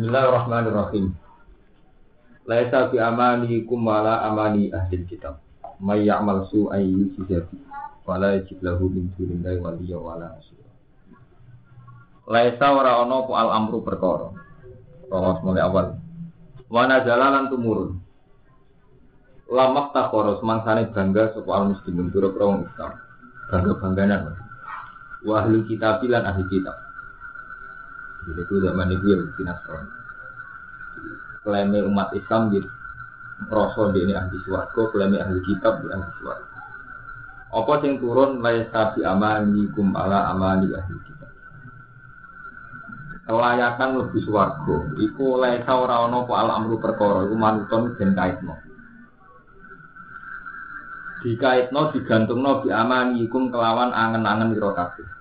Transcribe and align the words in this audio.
Bismillahirrahmanirrahim. 0.00 1.12
Laisa 2.48 2.88
bi 2.88 2.96
amanikum 2.96 3.84
wala 3.84 4.24
amani 4.24 4.72
ahli 4.72 5.04
kitab. 5.04 5.44
May 5.76 6.08
ya'mal 6.08 6.48
su'an 6.48 6.80
yujza 6.80 7.44
bi 7.44 7.60
wala 8.08 8.32
yajid 8.32 8.64
lahu 8.64 8.88
min 8.88 9.12
dunillahi 9.12 9.60
waliyya 9.60 10.00
wala 10.00 10.40
nasir. 10.40 10.56
Laisa 12.24 12.72
ora 12.72 12.96
ana 12.96 13.28
apa 13.28 13.32
al 13.44 13.50
amru 13.52 13.84
perkara. 13.84 14.32
Terus 15.04 15.38
mulai 15.44 15.68
awal. 15.68 16.00
Wa 16.72 16.88
nazalalan 16.88 17.52
tumurun. 17.52 18.00
Lamak 19.52 19.92
takoro 19.92 20.40
semangsane 20.40 20.96
bangga 20.96 21.36
sapa 21.36 21.50
al 21.52 21.76
muslimin 21.76 22.08
pira-pira 22.08 22.48
wong 22.48 22.64
Islam. 22.72 22.96
Bangga-bangganan. 23.52 24.32
Wa 25.28 25.44
ahli 25.44 25.60
kitab 25.68 26.00
lan 26.08 26.24
ahli 26.24 26.48
kitab. 26.48 26.89
Jadi 28.30 28.46
itu 28.46 28.54
zaman 28.62 28.94
itu 28.94 29.04
ya 29.10 29.18
di 29.18 29.42
Nasrani. 29.42 29.90
Klaimnya 31.42 31.82
umat 31.82 32.14
Islam 32.14 32.54
gitu. 32.54 32.70
Rasul 33.50 33.96
di 33.96 34.04
ini 34.06 34.12
ahli 34.14 34.36
suwargo, 34.44 34.92
klaimnya 34.92 35.26
ahli 35.26 35.40
kitab 35.42 35.82
di 35.82 35.90
ahli 35.90 36.06
suwargo. 36.20 36.46
Apa 37.50 37.72
yang 37.82 37.98
turun 37.98 38.38
laisa 38.38 38.94
bi 38.94 39.02
amani 39.02 39.66
kum 39.74 39.96
ala 39.98 40.30
amani 40.30 40.70
ahli 40.70 40.96
kitab. 41.02 41.30
Kelayakan 43.26 43.90
lebih 43.98 44.20
suwargo. 44.22 44.94
Iku 44.94 45.40
laisa 45.42 45.72
ora 45.74 46.06
ana 46.06 46.22
apa 46.22 46.34
al 46.38 46.50
amru 46.54 46.78
perkara 46.78 47.26
iku 47.26 47.34
manuton 47.34 47.82
ben 47.98 48.14
kaitno. 48.14 48.54
Dikaitno 51.24 51.80
digantungno 51.96 52.62
bi 52.62 52.68
amani 52.70 53.26
kum 53.26 53.50
kelawan 53.50 53.90
angen-angen 53.90 54.54
ira 54.54 54.70
kabeh 54.76 55.19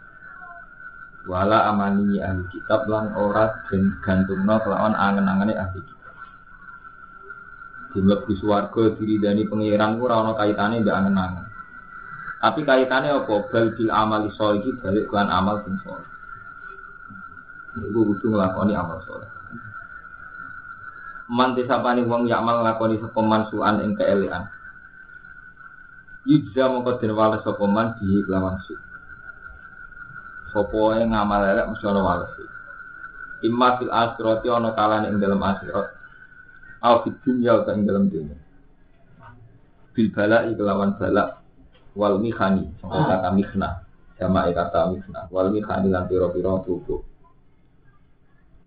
wala 1.28 1.68
amani 1.68 2.22
ahli 2.24 2.48
kitab 2.54 2.88
lan 2.88 3.12
ora 3.18 3.66
den 3.68 4.00
gantungno 4.00 4.56
kelawan 4.64 4.96
angen-angene 4.96 5.58
ahli 5.58 5.80
kitab. 5.84 6.16
Dimlebu 7.92 8.32
swarga 8.38 8.96
diridani 8.96 9.50
pangeran 9.50 10.00
ora 10.00 10.24
ana 10.24 10.32
kaitane 10.38 10.80
mbek 10.80 10.96
angen-angen. 10.96 11.50
Tapi 12.40 12.64
kaitannya 12.64 13.20
apa? 13.20 13.36
Bal 13.52 13.76
bil 13.76 13.92
amali 13.92 14.32
iki 14.32 14.72
balik 14.80 15.12
kelan 15.12 15.28
amal 15.28 15.60
sing 15.68 15.76
soleh. 15.84 16.08
Iku 17.84 18.00
kudu 18.16 18.32
nglakoni 18.32 18.74
amal 18.80 19.04
soleh. 19.04 19.28
Man 21.30 21.54
disapani 21.54 22.08
wong 22.08 22.32
yakmal 22.32 22.64
nglakoni 22.64 22.98
sapa 23.04 23.20
mansuan 23.20 23.84
ing 23.84 23.94
keelekan. 24.00 24.48
Yujza 26.24 26.72
mongko 26.72 26.98
den 27.04 27.12
wales 27.12 27.44
sapa 27.44 27.66
man 27.68 28.00
di 28.00 28.24
lawan 28.24 28.56
su. 28.64 28.74
Sopo 30.50 30.94
yang 30.98 31.14
ngamal 31.14 31.46
elek 31.46 31.66
mesti 31.70 31.86
ana 31.86 32.02
wales. 32.02 32.32
Imma 33.46 33.80
fil 33.80 33.92
akhirati 33.94 34.48
ana 34.50 34.74
kalane 34.74 35.08
ing 35.14 35.22
dalam 35.22 35.40
akhirat. 35.40 35.88
Au 36.84 36.96
fid 37.06 37.16
dunya 37.24 37.60
ing 37.70 37.86
dalam 37.86 38.10
dunya. 38.10 38.38
Bil 39.94 40.10
bala'i 40.16 40.56
kelawan 40.56 40.96
balak 40.98 41.40
wal 41.98 42.22
mihani 42.22 42.70
sangka 42.80 43.04
kata 43.10 43.30
mihna 43.36 43.70
sama 44.16 44.48
kata 44.48 44.94
mihna 44.94 45.28
wal 45.34 45.50
mihani 45.52 45.88
lan 45.92 46.06
pira-pira 46.08 46.62
tubuh. 46.64 47.02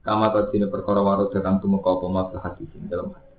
Kama 0.02 0.34
kadine 0.34 0.66
perkara 0.66 0.98
waru 0.98 1.30
datang 1.30 1.62
tumeka 1.62 1.94
apa 1.94 2.06
mas 2.10 2.34
hati 2.42 2.66
sing 2.74 2.90
dalam 2.90 3.14
hati. 3.14 3.32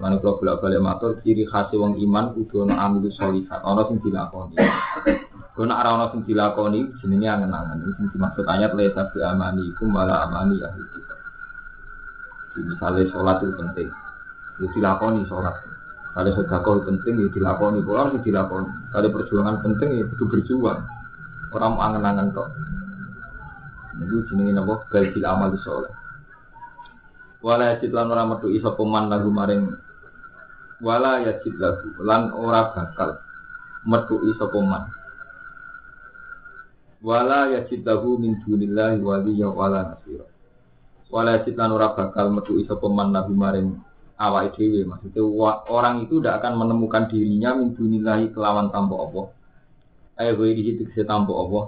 Mana 0.00 0.16
kalau 0.18 0.40
bolak 0.40 0.64
balik 0.64 0.80
matur 0.82 1.10
ciri 1.22 1.44
khas 1.46 1.70
wong 1.76 2.00
iman 2.02 2.32
kudu 2.34 2.64
ana 2.66 2.88
amilu 2.88 3.12
sholihat, 3.14 3.60
ana 3.62 3.84
sing 3.86 4.00
dilakoni. 4.00 4.56
Kono 5.54 5.74
ora 5.74 5.90
ana 5.92 6.06
sing 6.14 6.22
dilakoni 6.22 6.94
jenenge 7.02 7.26
angen-angen. 7.26 7.90
Sing 7.98 8.06
dimaksud 8.14 8.46
ayat 8.46 8.70
la 8.74 8.90
tabi 8.94 9.18
amani 9.20 9.62
iku 9.74 9.84
malah 9.86 10.24
amani 10.26 10.62
ahli 10.62 10.84
kita. 10.94 11.14
Misalnya 12.60 13.06
sholat 13.10 13.42
itu 13.42 13.54
penting, 13.58 13.88
ya 14.58 14.66
dilakoni 14.74 15.26
sholat. 15.26 15.54
Kalau 16.10 16.34
sedekah 16.34 16.60
itu 16.62 16.82
penting, 16.86 17.14
ya 17.22 17.28
dilakoni. 17.30 17.78
Kalau 17.86 17.98
harus 18.02 18.22
dilakoni. 18.26 18.70
Kalau 18.90 19.08
perjuangan 19.14 19.56
penting, 19.62 19.88
ya 20.02 20.04
itu 20.06 20.24
berjuang. 20.26 20.80
Orang 21.54 21.70
mau 21.78 21.82
angen-angen 21.86 22.34
kok. 22.34 22.48
Itu 24.02 24.26
jenenge 24.30 24.58
napa? 24.58 24.86
Gail 24.90 25.22
amal 25.26 25.54
sholat. 25.62 25.94
Wala 27.40 27.72
yajid 27.72 27.96
lan 27.96 28.12
ora 28.12 28.28
metu 28.28 28.52
iso 28.52 28.68
peman 28.76 29.08
lagu 29.08 29.32
maring 29.32 29.72
wala 30.84 31.24
yajid 31.24 31.56
lagu 31.56 31.88
lan 32.04 32.32
ora 32.36 32.68
bakal 32.76 33.16
metu 33.88 34.20
iso 34.28 34.44
peman 34.52 34.92
wala 37.00 37.52
yajidahu 37.56 38.20
min 38.20 38.40
dunillahi 38.44 39.00
waliya 39.00 39.48
wala 39.48 39.94
nasira 39.94 40.26
wala 41.08 41.40
yajid 41.40 41.56
lan 41.56 41.72
ora 41.72 41.96
bakal 41.96 42.30
metu 42.30 42.60
iso 42.60 42.76
peman 42.76 43.10
nabi 43.10 43.32
maring 43.34 43.80
awake 44.20 44.60
dhewe 44.60 44.84
maksudnya 44.84 45.24
orang 45.72 46.04
itu 46.04 46.20
tidak 46.20 46.44
akan 46.44 46.60
menemukan 46.60 47.08
dirinya 47.08 47.56
min 47.56 47.72
dunillahi 47.72 48.30
kelawan 48.36 48.68
tanpa 48.68 48.94
apa 49.00 49.22
ayo 50.20 50.30
gue 50.36 50.52
bisa 50.84 51.02
tanpa 51.08 51.32
apa 51.32 51.60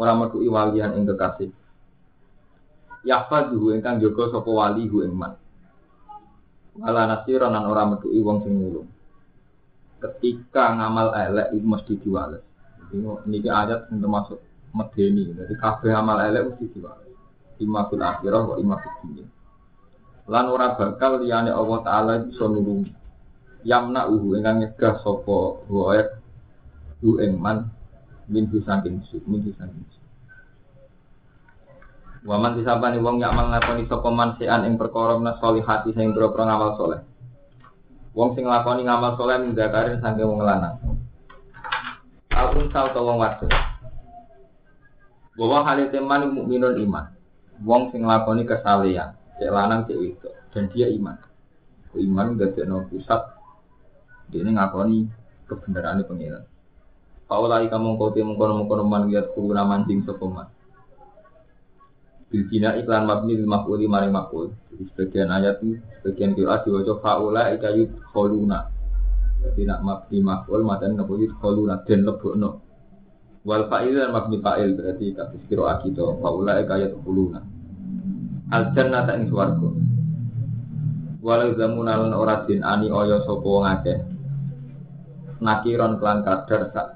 orang 0.00 0.16
metu 0.24 0.40
walian 0.40 0.96
ing 0.96 1.04
kekasih 1.04 1.52
Yahfadhu 3.00 3.72
ingkang 3.72 3.96
jaga 4.00 4.28
sapa 4.28 4.50
wali 4.52 4.84
hu 4.84 5.00
ing 5.00 5.16
man. 5.16 5.32
Wala 6.76 7.08
nasira 7.08 7.48
nan 7.48 7.64
ora 7.64 7.88
metu 7.88 8.12
wong 8.12 8.44
sing 8.44 8.60
nulung. 8.60 8.88
Ketika 10.00 10.76
ngamal 10.76 11.12
elek 11.16 11.56
itu 11.56 11.64
mesti 11.64 11.92
diwales. 12.00 12.44
Ini 12.92 13.38
ayat 13.48 13.88
termasuk 13.92 14.40
medeni. 14.74 15.34
Jadi 15.34 15.54
kabeh 15.58 15.92
amal 15.92 16.22
elek 16.22 16.54
mesti 16.54 16.64
diwales. 16.74 17.16
Ima 17.60 17.86
fil 17.90 18.02
akhirah 18.02 18.42
wa 18.46 18.54
ima 18.56 18.76
fil 18.80 18.94
dunya. 19.04 19.26
Lan 20.30 20.46
ora 20.46 20.78
bakal 20.78 21.20
liyane 21.20 21.50
Allah 21.50 21.78
taala 21.82 22.12
bisa 22.22 22.46
nulungi. 22.46 22.94
Yamna 23.66 24.08
uhu 24.08 24.38
ingkang 24.40 24.64
nyegah 24.64 24.96
sapa 25.04 25.38
wae 25.68 26.02
hu 27.04 27.20
ing 27.20 27.36
man 27.36 27.68
min 28.30 28.48
saking 28.48 29.04
sik 29.10 29.20
min 29.28 29.44
saking 29.44 29.84
sik. 29.90 30.04
Waman 32.24 32.56
disabani 32.56 33.00
wong 33.00 33.20
yak 33.20 33.32
nglakoni 33.32 33.88
sapa 33.88 34.08
man 34.12 34.36
sean 34.36 34.64
ing 34.68 34.76
perkara 34.76 35.16
menas 35.16 35.40
solihati 35.40 35.92
sing 35.92 36.12
boro 36.12 36.32
ngamal 36.32 36.76
soleh. 36.76 37.00
Wong 38.12 38.36
sing 38.36 38.44
nglakoni 38.48 38.84
ngamal 38.84 39.16
soleh 39.16 39.36
ning 39.40 39.52
dakarin 39.52 40.00
sange 40.00 40.24
wong 40.24 40.40
lanang. 40.40 40.76
Alun 42.32 42.68
sal 42.72 42.92
wong 42.96 43.20
wadon. 43.20 43.69
Bahwa 45.38 45.66
hal 45.66 45.90
teman 45.90 46.30
mukminun 46.34 46.78
iman. 46.86 47.06
Wong 47.60 47.92
sing 47.92 48.08
nglakoni 48.08 48.48
kesalehan, 48.48 49.12
cek 49.36 49.52
lanang 49.52 49.84
cek 49.84 49.98
itu 50.00 50.28
dan 50.50 50.64
dia 50.72 50.88
iman. 50.88 51.16
Iman 51.92 52.38
no 52.38 52.86
pusat 52.88 53.20
dia 54.30 54.46
ini 54.46 54.54
ngakoni 54.54 54.98
kebenaran 55.50 56.06
pengiran. 56.06 56.46
Paulai 57.26 57.66
kamu 57.66 57.98
kau 57.98 58.10
temu 58.14 58.34
kono 58.34 58.66
kono 58.66 58.82
man 58.86 59.10
lihat 59.10 59.34
kuruna 59.34 59.66
mancing 59.66 60.02
sopeman. 60.06 60.46
Bilkina 62.30 62.78
iklan 62.78 63.10
mabni 63.10 63.38
lil 63.38 63.46
maf'uli 63.46 63.90
maring 63.90 64.14
maf'ul. 64.14 64.54
Jadi 64.70 64.82
sebagian 64.94 65.34
ayat 65.34 65.58
ini, 65.66 65.82
sebagian 65.98 66.38
kira 66.38 66.62
diwajah 66.62 66.98
faula 67.02 67.50
ikayut 67.58 67.90
kholuna. 68.14 68.70
Jadi 69.42 69.66
nak 69.66 69.82
mabni 69.82 70.22
maf'ul 70.22 70.62
matan 70.62 70.94
nopo 70.94 71.18
yut 71.18 71.34
kholuna 71.42 71.82
dan 71.82 72.06
lebokno. 72.06 72.69
Wal 73.40 73.72
fa'il 73.72 73.96
dan 73.96 74.12
mabni 74.12 74.36
fa'il 74.44 74.76
berarti 74.76 75.16
kasus 75.16 75.40
kira 75.48 75.80
akito 75.80 76.20
faula 76.20 76.60
ikayut 76.60 76.92
kholuna. 77.00 77.40
Al 78.52 78.76
jannah 78.76 79.08
ing 79.16 79.32
swarga. 79.32 79.70
Walau 81.20 81.52
zamunalan 81.56 82.16
ora 82.16 82.44
din 82.44 82.60
ani 82.64 82.92
oyo 82.92 83.24
sopo 83.24 83.64
ngake. 83.64 83.94
Nakiron 85.40 85.96
klan 85.96 86.20
kadar 86.20 86.68
sak. 86.72 86.88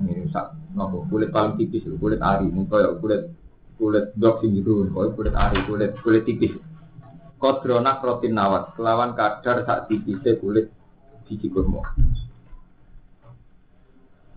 Ini 0.00 0.32
sak 0.32 0.56
nopo 0.72 1.04
kulit 1.12 1.28
paling 1.28 1.60
tipis 1.60 1.84
kulit 2.00 2.20
ari, 2.20 2.48
ini 2.48 2.64
kulit 2.68 3.28
kulit 3.76 4.12
dok 4.16 4.40
sing 4.40 4.56
gitu, 4.56 4.88
kulit 4.92 5.34
ari, 5.36 5.60
kulit 5.68 5.92
kulit 6.00 6.24
tipis. 6.24 6.56
Kodronak 7.36 8.00
rotin 8.00 8.32
nawat, 8.32 8.74
kelawan 8.76 9.12
kadar 9.12 9.64
sak 9.68 9.92
tipisnya 9.92 10.40
kulit 10.40 10.72
biji 11.28 11.52
kurma. 11.52 11.84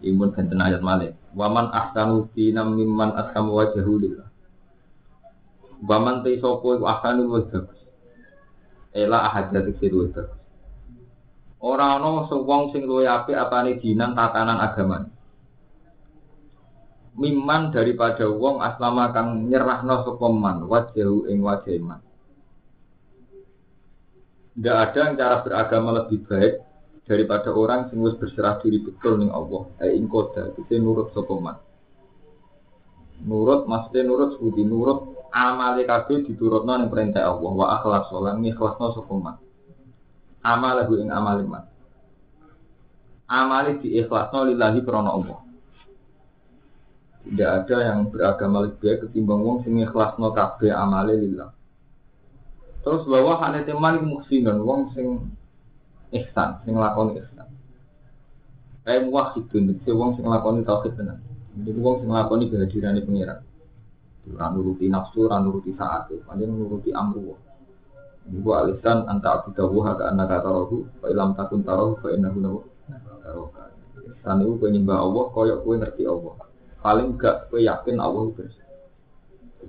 Imun 0.02 0.34
benten 0.34 0.60
ayat 0.62 0.82
malik. 0.82 1.14
Waman 1.38 1.72
ahsanu 1.72 2.28
dinam 2.34 2.76
mimman 2.76 3.16
askamu 3.16 3.56
wajahu 3.56 3.94
lillah. 4.02 4.30
Waman 5.86 6.26
te 6.26 6.38
sopo 6.42 6.78
iku 6.78 6.86
ahsanu 6.86 7.30
wa 7.30 7.42
bagus. 7.46 7.80
Ela 8.92 9.30
ahadja 9.30 9.64
tiksiru 9.64 10.06
wa 10.06 10.08
bagus. 10.12 10.42
Ora 11.62 12.02
ana 12.02 12.26
wong 12.26 12.74
sing 12.74 12.90
luwih 12.90 13.06
apik 13.06 13.38
apane 13.38 13.78
dinan 13.78 14.18
tatanan 14.18 14.58
agama 14.58 15.06
miman 17.16 17.76
daripada 17.76 18.24
wong 18.28 18.64
aslama 18.64 19.12
kang 19.12 19.52
nyerahno 19.52 20.02
sapa 20.08 20.28
man 20.32 20.66
wajahu 20.66 21.28
ing 21.28 21.44
wajah 21.44 21.74
iman. 21.76 22.02
Tidak 24.52 24.76
ada 24.76 25.00
yang 25.00 25.16
cara 25.16 25.38
beragama 25.44 25.90
lebih 26.04 26.28
baik 26.28 26.54
daripada 27.12 27.52
orang 27.52 27.92
sing 27.92 28.00
wis 28.00 28.16
berserah 28.16 28.64
diri 28.64 28.80
betul 28.80 29.20
ning 29.20 29.28
Allah. 29.36 29.68
Eh 29.84 29.92
ing 29.92 30.08
koda, 30.08 30.56
itu 30.56 30.80
nurut 30.80 31.12
sapa 31.12 31.36
man. 31.36 31.60
Nurut 33.28 33.68
maksudnya 33.68 34.08
nurut 34.08 34.40
sebuti 34.40 34.64
nurut 34.64 35.28
amale 35.36 35.84
kabeh 35.84 36.24
diturutno 36.24 36.72
ning 36.80 36.88
perintah 36.88 37.28
Allah 37.28 37.52
wa 37.52 37.68
akhlas 37.76 38.08
lan 38.16 38.40
ikhlasno 38.40 38.96
sapa 38.96 39.14
man. 39.20 39.36
Amale 40.40 40.88
ing 40.88 41.12
amale 41.12 41.44
man. 41.44 41.64
Amale 43.28 43.76
diikhlasno 43.84 44.48
lillahi 44.48 44.80
krana 44.80 45.12
Allah. 45.12 45.40
Tidak 47.28 47.50
ada 47.52 47.78
yang 47.92 48.08
beragama 48.08 48.64
lebih 48.64 48.80
baik 48.80 48.98
ketimbang 49.04 49.44
wong 49.44 49.58
sing 49.68 49.76
ikhlasno 49.84 50.32
kabeh 50.32 50.72
amale 50.72 51.20
lillah. 51.20 51.52
Terus 52.82 53.04
bahwa 53.06 53.38
hane 53.44 53.68
teman 53.68 54.00
muhsinun 54.08 54.64
wong 54.64 54.96
sing 54.96 55.30
ihsan, 56.12 56.50
sing 56.64 56.76
lakoni 56.76 57.20
ihsan. 57.20 57.48
Kayak 58.84 59.08
muwahhidun, 59.08 59.78
itu 59.78 59.92
wong 59.96 60.16
sing 60.16 60.26
lakoni 60.28 60.62
tauhid 60.68 60.94
tenan. 60.96 61.20
Jadi 61.58 61.80
wong 61.80 61.96
sing 62.04 62.10
lakoni 62.12 62.48
kehadiran 62.52 63.00
pengiran. 63.04 63.40
Ora 64.32 64.54
nuruti 64.54 64.86
nafsu, 64.86 65.26
ora 65.26 65.42
nuruti 65.42 65.74
saat, 65.74 66.14
pancen 66.28 66.54
nuruti 66.54 66.94
amru. 66.94 67.34
Ibu 68.30 68.50
alisan 68.54 69.10
anta 69.10 69.42
abidahu 69.42 69.82
haka 69.82 70.14
anaka 70.14 70.46
tarahu, 70.46 70.86
fa 71.02 71.10
ilam 71.10 71.34
takun 71.34 71.66
tarahu 71.66 71.98
fa 72.00 72.14
innahu 72.14 72.38
nahu 72.38 72.58
taroka. 73.26 73.74
Ihsan 73.98 74.46
itu 74.46 74.54
penyembah 74.62 75.02
Allah, 75.02 75.24
koyok 75.34 75.58
kue 75.66 75.76
ngerti 75.82 76.06
Allah 76.06 76.52
paling 76.82 77.16
gak 77.16 77.48
gue 77.54 77.62
yakin 77.64 78.02
Allah 78.02 78.34
itu 78.34 78.44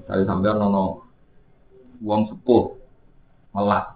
Saya 0.08 0.24
sampai 0.24 0.56
nono 0.56 1.04
uang 2.00 2.32
sepuh 2.32 2.64
melas. 3.52 3.92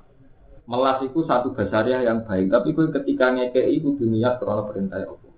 Melas 0.66 0.98
itu 1.06 1.22
satu 1.22 1.54
basaria 1.54 2.02
yang 2.02 2.26
baik, 2.26 2.50
tapi 2.50 2.74
gue 2.74 2.90
ketika 2.90 3.30
ngekei 3.30 3.78
itu 3.78 3.94
dunia 3.94 4.34
karena 4.34 4.66
perintah 4.66 4.98
Allah. 4.98 5.32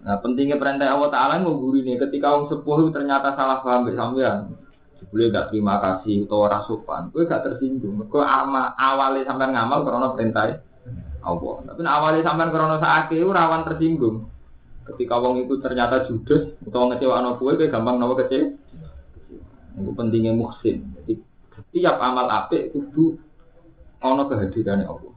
Nah 0.00 0.16
pentingnya 0.18 0.58
perintah 0.58 0.90
Allah 0.90 1.10
Taala 1.14 1.38
guru 1.46 1.78
ini 1.78 1.94
ketika 1.94 2.34
orang 2.34 2.50
sepuh 2.50 2.76
itu 2.82 2.90
ternyata 2.90 3.38
salah 3.38 3.62
paham 3.62 3.86
sampean, 3.94 4.50
boleh 5.14 5.30
gak 5.30 5.54
terima 5.54 5.78
kasih 5.78 6.26
atau 6.26 6.50
rasupan, 6.50 7.14
gue 7.14 7.22
gak 7.22 7.46
tersinggung. 7.46 8.02
Gue 8.10 8.24
ama 8.26 8.74
awalnya 8.74 9.30
sampai 9.30 9.46
ngamal 9.54 9.86
karena 9.86 10.08
perintah 10.10 10.44
Allah. 11.22 11.54
Tapi 11.70 11.80
awalnya 11.86 12.22
sampai 12.26 12.50
karena 12.50 12.76
saat 12.82 13.04
itu 13.14 13.28
rawan 13.30 13.62
tersinggung. 13.62 14.16
Ketika 14.90 15.22
wong 15.22 15.46
itu 15.46 15.54
ternyata 15.62 16.02
judes 16.10 16.58
atau 16.66 16.90
anak 16.90 17.38
kue, 17.38 17.54
kayak 17.54 17.70
gampang 17.70 18.02
nawa 18.02 18.18
kecil. 18.26 18.58
Itu 19.78 19.90
pentingnya 19.94 20.34
muhsin. 20.34 20.82
Jadi 20.98 21.14
setiap 21.54 22.02
amal 22.02 22.26
apik 22.26 22.74
itu 22.74 23.14
ono 24.00 24.22
kehadirannya 24.28 24.86
Allah. 24.88 25.12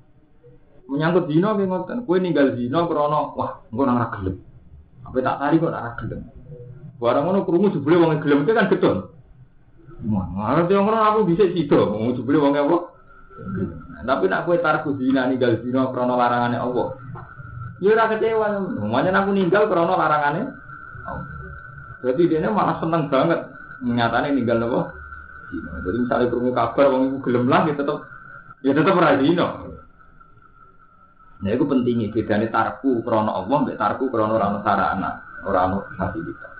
Menyangkut 0.87 1.25
zina 1.31 1.55
kayak 1.55 1.69
ngoten, 1.71 1.97
kue 2.03 2.17
ninggal 2.19 2.59
zina 2.59 2.83
krono, 2.83 3.33
wah, 3.39 3.63
gue 3.71 3.83
nang 3.87 4.03
gelem. 4.19 4.35
Apa 5.07 5.17
tak 5.23 5.37
tari 5.39 5.55
kok 5.57 5.71
nang 5.71 5.95
gelem. 6.03 6.21
Barang 6.99 7.23
ngono 7.27 7.39
krungu 7.47 7.73
jebule 7.73 7.95
wong 7.99 8.19
gelem 8.19 8.43
kan 8.45 8.67
gedon. 8.67 8.97
Ngarep 10.03 10.67
yang 10.67 10.83
ngono 10.83 10.99
aku 10.99 11.19
bisa 11.31 11.47
sida, 11.55 11.79
wong 11.79 12.15
jebule 12.19 12.37
wong 12.43 12.53
apa? 12.59 12.77
Tapi 14.03 14.27
nak 14.27 14.43
kue 14.43 14.59
tarku 14.59 14.99
zina 14.99 15.31
ninggal 15.31 15.63
zina 15.63 15.87
krono 15.87 16.19
larangannya 16.19 16.59
Allah. 16.59 16.87
Ya 17.83 17.91
ora 17.91 18.11
kecewa. 18.15 18.47
Makanya 18.79 19.23
aku 19.23 19.31
ninggal 19.35 19.67
karena 19.67 19.95
larangannya. 19.99 20.45
Jadi 22.03 22.21
dia 22.31 22.51
malah 22.51 22.79
seneng 22.79 23.11
banget 23.11 23.39
nyatanya 23.83 24.31
ninggal 24.31 24.57
nopo. 24.59 24.81
Jadi 25.83 25.97
misalnya 26.03 26.31
perlu 26.31 26.51
kabar 26.55 26.85
wong 26.91 27.01
ibu 27.11 27.17
gelem 27.23 27.47
lah 27.51 27.67
ya 27.67 27.75
ya 28.63 28.71
tetep 28.71 28.95
ora 28.95 29.19
dino. 29.19 29.47
Nah 31.43 31.49
itu 31.51 31.63
pentingnya 31.67 32.07
bedanya 32.15 32.47
tarku 32.47 33.03
krono 33.03 33.31
Allah 33.35 33.57
mbek 33.67 33.75
tarku 33.75 34.07
krono 34.07 34.39
rano 34.39 34.63
sarana 34.63 35.11
orang 35.43 35.83
fasilitas. 35.99 36.53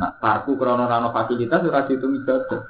Nah, 0.00 0.16
tarku 0.16 0.56
krono 0.56 0.88
rano 0.88 1.12
fasilitas 1.12 1.60
ora 1.60 1.84
dihitung 1.84 2.16
ibadah. 2.24 2.62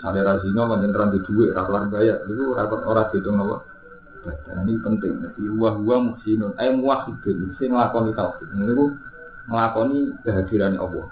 Sale 0.00 0.20
razino 0.20 0.64
panjenengan 0.68 1.12
di 1.12 1.20
dhuwit 1.24 1.56
ra 1.56 1.64
kelar 1.64 1.88
bayar 1.88 2.24
niku 2.28 2.52
ora 2.52 2.64
ora 2.68 3.02
dihitung 3.08 3.40
apa 3.40 3.56
ibadah 4.20 4.56
ini 4.68 4.76
penting 4.84 5.12
jadi 5.24 5.42
wah 5.56 5.76
wah 5.80 6.00
muhsinun 6.00 6.52
eh 6.60 6.68
muwahidun 6.68 7.56
sing 7.56 7.72
nglakoni 7.72 8.12
tauhid 8.12 8.48
niku 8.52 8.92
nglakoni 9.48 10.12
kehadiran 10.20 10.76
Allah 10.76 11.08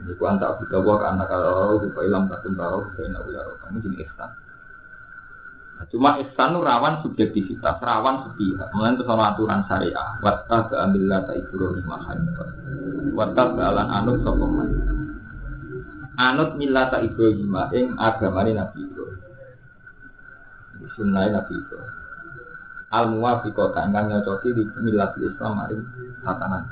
niku 0.00 0.22
antak 0.24 0.60
kita 0.64 0.80
wa 0.80 0.96
karena 0.96 1.24
kalau 1.28 1.80
kita 1.80 2.00
ilam 2.08 2.24
takun 2.32 2.56
tahu 2.56 2.80
kita 2.96 3.12
ya 3.12 3.40
kamu 3.60 3.76
jadi 3.84 3.96
ihsan 4.08 4.30
Cuma 5.92 6.18
ihsan 6.24 6.56
rawan 6.56 7.04
subjektivitas, 7.04 7.76
rawan 7.78 8.26
sepihak. 8.26 8.68
Mulai 8.74 8.96
itu 8.96 9.04
sama 9.04 9.32
aturan 9.36 9.60
syariah. 9.68 10.08
Watta 10.24 10.72
keambillah 10.72 11.20
ta 11.28 11.32
ibrahim 11.36 11.86
hanifah. 11.86 12.48
Watta 13.12 13.42
kealan 13.54 13.88
anut 13.92 14.16
sokoman. 14.24 14.68
Anut 16.16 16.56
millata 16.56 17.04
ibrahim 17.04 17.52
ing 17.76 17.92
agamane 18.00 18.56
Nabi 18.56 18.78
Ibrahim. 18.82 19.20
Sunnah 20.96 21.28
Nabi 21.28 21.54
Ibrahim 21.54 21.96
al 22.96 23.10
muwafiqata 23.10 23.90
ingkang 23.90 24.14
nyocoki 24.14 24.54
di 24.54 24.62
milat 24.80 25.18
Islam 25.18 25.58
maring 25.58 25.82
tatanan 26.22 26.64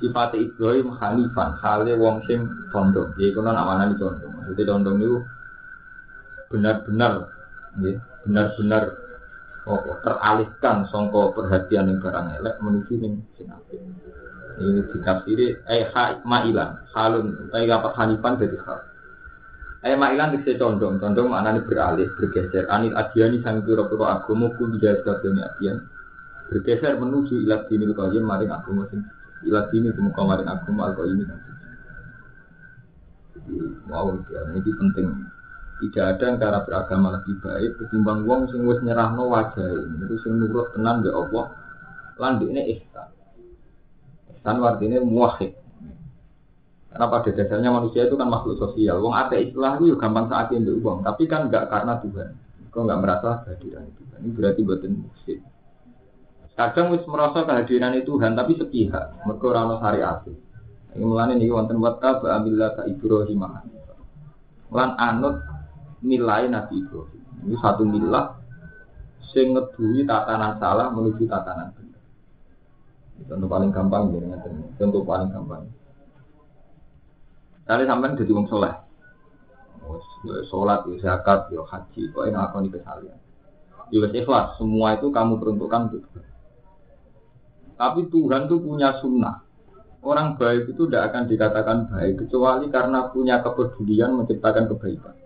Sifat 0.00 0.32
Ibrahim 0.32 0.96
Hanifan, 0.96 1.60
hale 1.60 1.92
wong 1.92 2.24
sing 2.24 2.48
condong. 2.72 3.12
Ya 3.20 3.28
iku 3.28 3.44
namanya 3.44 3.92
di 3.92 4.00
condong. 4.00 4.32
Maksudnya 4.32 4.64
condong 4.64 4.96
itu 4.96 5.20
benar-benar 6.48 7.28
benar-benar 7.76 8.84
oh, 9.68 9.80
teralihkan 10.02 10.88
songko 10.88 11.36
perhatian 11.36 11.90
yang 11.90 11.98
barang 12.02 12.26
elek 12.40 12.56
menuju 12.62 12.92
ning 12.98 13.14
sing 13.38 13.46
apik. 13.50 13.80
Ini 14.60 14.82
ditafsiri 14.92 15.46
eh 15.72 15.88
ha 15.94 16.20
ma'ilan, 16.26 16.84
halun, 16.92 17.48
tapi 17.48 17.70
apa 17.70 17.88
Hanifan 17.96 18.36
dari 18.36 18.58
hal. 18.60 18.78
Eh 19.80 19.96
ma'ilan 19.96 20.36
bisa 20.36 20.58
condong, 20.60 21.00
condong 21.00 21.32
maknanya 21.32 21.64
beralih, 21.64 22.12
bergeser. 22.20 22.68
Anil 22.68 22.92
adiani 22.92 23.40
sang 23.40 23.64
piro-piro 23.64 24.04
agama 24.04 24.52
ku 24.60 24.68
tidak 24.76 25.00
sebabnya 25.00 25.48
adian. 25.48 25.76
Bergeser 26.52 27.00
menuju 27.00 27.46
ilat 27.46 27.70
dini 27.72 27.88
qayyim 27.88 28.26
maring 28.26 28.52
agama 28.52 28.84
sing 28.92 29.00
ilat 29.48 29.72
dini 29.72 29.88
kemuka 29.96 30.20
maring 30.20 30.48
agama 30.50 30.92
al 30.92 30.94
ini 31.08 31.24
kan. 31.24 31.40
Jadi 33.32 33.54
wow, 33.88 34.12
ini 34.52 34.70
penting. 34.76 35.08
Tidak 35.80 36.04
ada 36.04 36.36
cara 36.36 36.58
beragama 36.68 37.08
lebih 37.16 37.40
baik 37.40 37.80
ketimbang 37.80 38.28
wong 38.28 38.52
sing 38.52 38.68
wis 38.68 38.84
nyerahno 38.84 39.32
ini. 39.32 40.04
Itu 40.04 40.16
sing 40.20 40.36
nurut 40.36 40.76
tenan 40.76 41.00
ya 41.00 41.16
Allah. 41.16 41.56
Lan 42.20 42.36
ini 42.44 42.76
ihsan. 42.76 43.08
Ihsan 44.36 44.60
artinya 44.60 45.00
muwahhid. 45.00 45.56
Karena 46.90 47.06
pada 47.06 47.30
dasarnya 47.30 47.70
manusia 47.70 48.04
itu 48.04 48.18
kan 48.18 48.28
makhluk 48.28 48.58
sosial. 48.58 49.00
Wong 49.00 49.14
ada 49.14 49.38
istilah 49.38 49.78
itu 49.78 49.94
gampang 49.94 50.26
saat 50.26 50.50
ini 50.50 50.68
uang, 50.68 51.06
tapi 51.06 51.24
kan 51.30 51.46
enggak 51.46 51.70
karena 51.70 51.96
Tuhan. 52.02 52.28
Kau 52.74 52.82
enggak 52.82 53.00
merasa 53.00 53.28
kehadiran 53.46 53.86
Tuhan. 53.94 54.18
Ini 54.26 54.30
berarti 54.34 54.60
buatan 54.66 54.92
musik. 55.06 55.38
Kadang 56.58 56.92
wis 56.92 57.06
merasa 57.06 57.46
kehadiran 57.46 57.94
itu 57.94 58.10
Tuhan, 58.10 58.34
tapi 58.34 58.52
sepihak. 58.58 59.06
Mereka 59.22 59.44
orang 59.48 59.78
syariat. 59.78 60.18
Ini 60.90 61.04
mulanya 61.06 61.38
nih 61.38 61.48
wonten 61.54 61.78
ba'amillah 61.78 62.70
ka 62.74 62.82
Ibrahim 62.90 63.46
Lan 64.70 64.90
anut 64.98 65.38
nilai 66.00 66.48
Nabi 66.48 66.84
Ibrahim. 66.84 67.22
Ini 67.48 67.56
satu 67.56 67.82
milah 67.88 68.36
sing 69.32 69.54
ngedui 69.54 70.04
tatanan 70.04 70.58
salah 70.58 70.90
menuju 70.92 71.24
tatanan 71.28 71.72
benar. 71.76 72.02
Contoh 73.28 73.48
paling 73.48 73.70
gampang 73.70 74.10
ya, 74.16 74.20
contoh 74.80 75.04
paling 75.04 75.28
gampang. 75.28 75.62
Kali 77.68 77.84
sampean 77.86 78.18
jadi 78.18 78.32
wong 78.34 78.48
soleh. 78.50 78.74
Sholat, 80.50 80.86
ya 80.86 80.96
zakat, 81.00 81.50
ya 81.50 81.64
haji, 81.66 82.12
kok 82.12 82.24
ini 82.28 82.36
ngakoni 82.36 82.68
kesalian. 82.70 83.18
Ya 83.90 84.06
ikhlas, 84.06 84.54
semua 84.54 84.94
itu 84.94 85.10
kamu 85.10 85.42
peruntukkan 85.42 85.90
untuk. 85.90 86.04
Tapi 87.74 88.00
Tuhan 88.12 88.46
itu 88.46 88.56
punya 88.60 89.00
sunnah. 89.00 89.42
Orang 90.00 90.40
baik 90.40 90.72
itu 90.72 90.88
tidak 90.88 91.12
akan 91.12 91.22
dikatakan 91.28 91.78
baik 91.92 92.24
kecuali 92.24 92.68
karena 92.72 93.08
punya 93.12 93.44
kepedulian 93.44 94.16
menciptakan 94.16 94.68
kebaikan. 94.68 95.19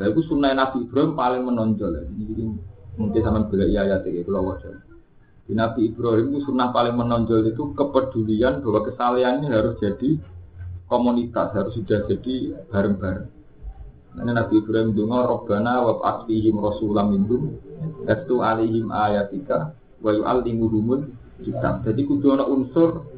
Nah 0.00 0.06
itu 0.08 0.20
sunnah 0.24 0.56
Nabi 0.56 0.88
Ibrahim 0.88 1.12
paling 1.12 1.42
menonjol. 1.44 2.08
Ini 2.08 2.44
mungkin 2.96 3.20
sama 3.20 3.48
bila 3.48 3.64
iya 3.68 3.88
ya 3.88 3.98
itu 4.04 4.28
loh 4.28 4.56
di 5.42 5.58
Nabi 5.58 5.90
Ibrahim 5.90 6.32
itu 6.32 6.48
sunnah 6.48 6.70
paling 6.70 6.94
menonjol 6.94 7.50
itu 7.50 7.74
kepedulian 7.74 8.62
bahwa 8.62 8.80
kesalahan 8.86 9.42
ini 9.42 9.50
harus 9.50 9.74
jadi 9.82 10.16
komunitas, 10.86 11.50
harus 11.50 11.74
sudah 11.74 12.06
jadi 12.06 12.56
bareng-bareng. 12.70 13.28
Nah, 14.12 14.28
Nabi 14.28 14.60
Ibrahim 14.60 14.92
itu 14.92 15.08
Robbana 15.08 15.82
wa 15.82 15.92
asfihim 16.04 16.60
rasulam 16.60 17.16
minhum 17.16 17.56
Estu 18.04 18.44
alihim 18.44 18.92
ayatika 18.92 19.72
wa 20.04 20.12
yu'allimuhumul 20.12 21.10
kitab. 21.42 21.82
Jadi 21.82 22.00
kudu 22.06 22.36
ada 22.36 22.44
unsur 22.46 23.08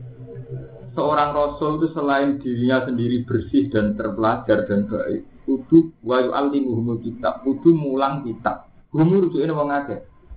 seorang 0.94 1.34
rasul 1.34 1.82
itu 1.82 1.92
selain 1.92 2.38
dirinya 2.40 2.86
sendiri 2.86 3.26
bersih 3.26 3.68
dan 3.68 3.98
terpelajar 3.98 4.64
dan 4.70 4.86
baik, 4.86 5.26
kudu 5.44 5.92
wa 6.00 6.24
yu'allimuhumul 6.24 7.00
kitab, 7.04 7.44
kudu 7.44 7.72
mulang 7.76 8.24
kitab. 8.24 8.68
Humur 8.90 9.28
itu 9.28 9.44
wong 9.44 9.70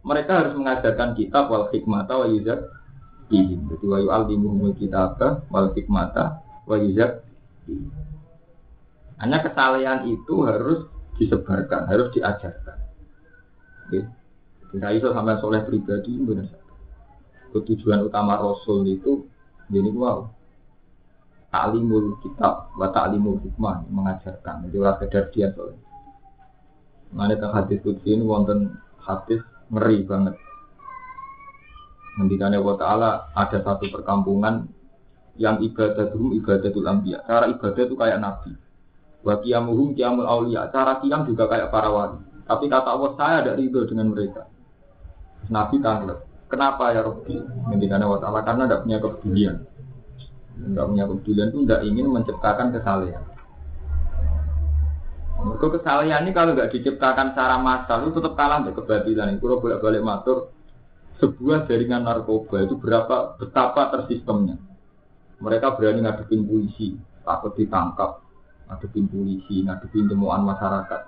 mereka 0.07 0.31
harus 0.39 0.53
mengajarkan 0.55 1.19
kitab 1.19 1.51
wal 1.51 1.67
hikmata 1.67 2.15
wa 2.15 2.27
yuzat 2.31 2.63
ihim. 3.27 3.67
Jadi 3.67 3.85
wa 3.87 3.99
yu'allimuhumul 3.99 4.75
kitab 4.79 5.19
wal 5.51 5.71
hikmata 5.75 6.43
wa 6.63 6.75
yuzak. 6.79 7.27
Hanya 9.17 9.41
kesalahan 9.41 10.07
itu 10.07 10.45
harus 10.45 10.87
disebarkan, 11.17 11.89
harus 11.89 12.07
diajarkan. 12.13 12.77
Ya. 13.89 14.03
Tidak 14.67 14.91
iso 14.99 15.15
sampai 15.15 15.39
soleh 15.39 15.63
pribadi 15.63 16.11
benar. 16.21 16.51
Ketujuan 17.55 18.03
utama 18.03 18.35
Rasul 18.37 18.85
itu 18.85 19.25
jadi 19.71 19.89
wow. 19.91 20.36
Ta'limul 21.47 22.19
kitab 22.19 22.75
wa 22.75 22.91
ta'limul 22.91 23.39
hikmah 23.39 23.87
mengajarkan. 23.87 24.67
Jadi 24.67 24.75
orang 24.77 24.97
sekedar 24.99 25.25
dia 25.31 25.47
soleh. 25.55 25.79
Mengenai 27.15 27.39
tentang 27.39 27.55
hadis 27.55 27.79
kudsi 27.79 28.19
ini 28.19 28.23
wonten 28.27 28.75
hadis 28.99 29.39
ngeri 29.71 30.03
banget. 30.03 30.35
Ngendikane 32.19 32.59
Allah 32.59 32.77
Ta'ala 32.81 33.09
ada 33.31 33.57
satu 33.63 33.87
perkampungan 33.87 34.67
yang 35.37 35.61
ibadah 35.63 36.11
dulu 36.11 36.35
ibadatul 36.35 36.83
anbiya. 36.83 37.23
Cara 37.23 37.47
ibadah 37.47 37.83
itu 37.85 37.95
kayak 37.95 38.19
nabi. 38.19 38.51
Wa 39.23 39.39
qiyamuhum 39.39 39.95
qiyamul 39.95 40.27
auliya. 40.27 40.67
Cara 40.73 40.99
qiyam 40.99 41.23
juga 41.29 41.47
kayak 41.47 41.71
para 41.71 41.87
wali. 41.93 42.19
Tapi 42.43 42.65
kata 42.67 42.89
Allah 42.91 43.11
saya 43.15 43.35
ada 43.45 43.51
ridho 43.55 43.87
dengan 43.87 44.11
mereka. 44.11 44.49
Nabi 45.47 45.79
tanglet. 45.79 46.19
Kenapa 46.47 46.95
ya 46.95 47.03
Rabbi? 47.03 47.35
Ngendikane 47.71 48.03
Allah 48.03 48.21
Ta'ala 48.23 48.39
karena 48.43 48.63
tidak 48.67 48.81
punya 48.83 48.97
kepedulian. 49.03 49.55
Tidak 50.57 50.85
punya 50.89 51.05
kepedulian 51.05 51.47
itu 51.53 51.57
tidak 51.63 51.81
ingin 51.85 52.07
menciptakan 52.09 52.67
kesalahan. 52.73 53.23
Mereka 55.37 55.67
kesalahan 55.69 56.25
ini 56.25 56.31
kalau 56.33 56.57
nggak 56.57 56.73
diciptakan 56.73 57.37
secara 57.37 57.61
massal 57.61 58.09
itu 58.09 58.17
tetap 58.17 58.33
kalah 58.33 58.65
dengan 58.65 58.73
kebatilan. 58.81 59.37
Itu 59.37 59.61
bolak 59.61 59.79
balik 59.85 60.01
matur 60.01 60.37
sebuah 61.17 61.65
jaringan 61.65 62.05
narkoba 62.05 62.65
itu 62.65 62.77
berapa 62.77 63.37
betapa 63.37 63.93
tersistemnya. 63.93 64.57
Mereka 65.37 65.77
berani 65.77 66.01
ngadepin 66.01 66.49
polisi, 66.49 66.97
takut 67.21 67.53
ditangkap, 67.53 68.21
ngadepin 68.69 69.05
polisi, 69.05 69.61
ngadepin 69.61 70.09
temuan 70.09 70.41
masyarakat. 70.41 71.01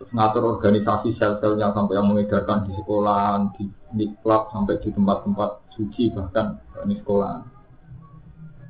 Terus 0.00 0.10
ngatur 0.10 0.58
organisasi 0.58 1.14
sel-selnya 1.20 1.70
sampai 1.76 2.00
yang 2.00 2.08
mengedarkan 2.08 2.66
di 2.66 2.72
sekolah, 2.74 3.54
di, 3.60 3.64
di 3.94 4.06
klub, 4.24 4.48
sampai 4.50 4.80
di 4.80 4.88
tempat-tempat 4.90 5.50
suci 5.76 6.08
bahkan 6.16 6.56
di 6.88 6.96
sekolah. 6.98 7.53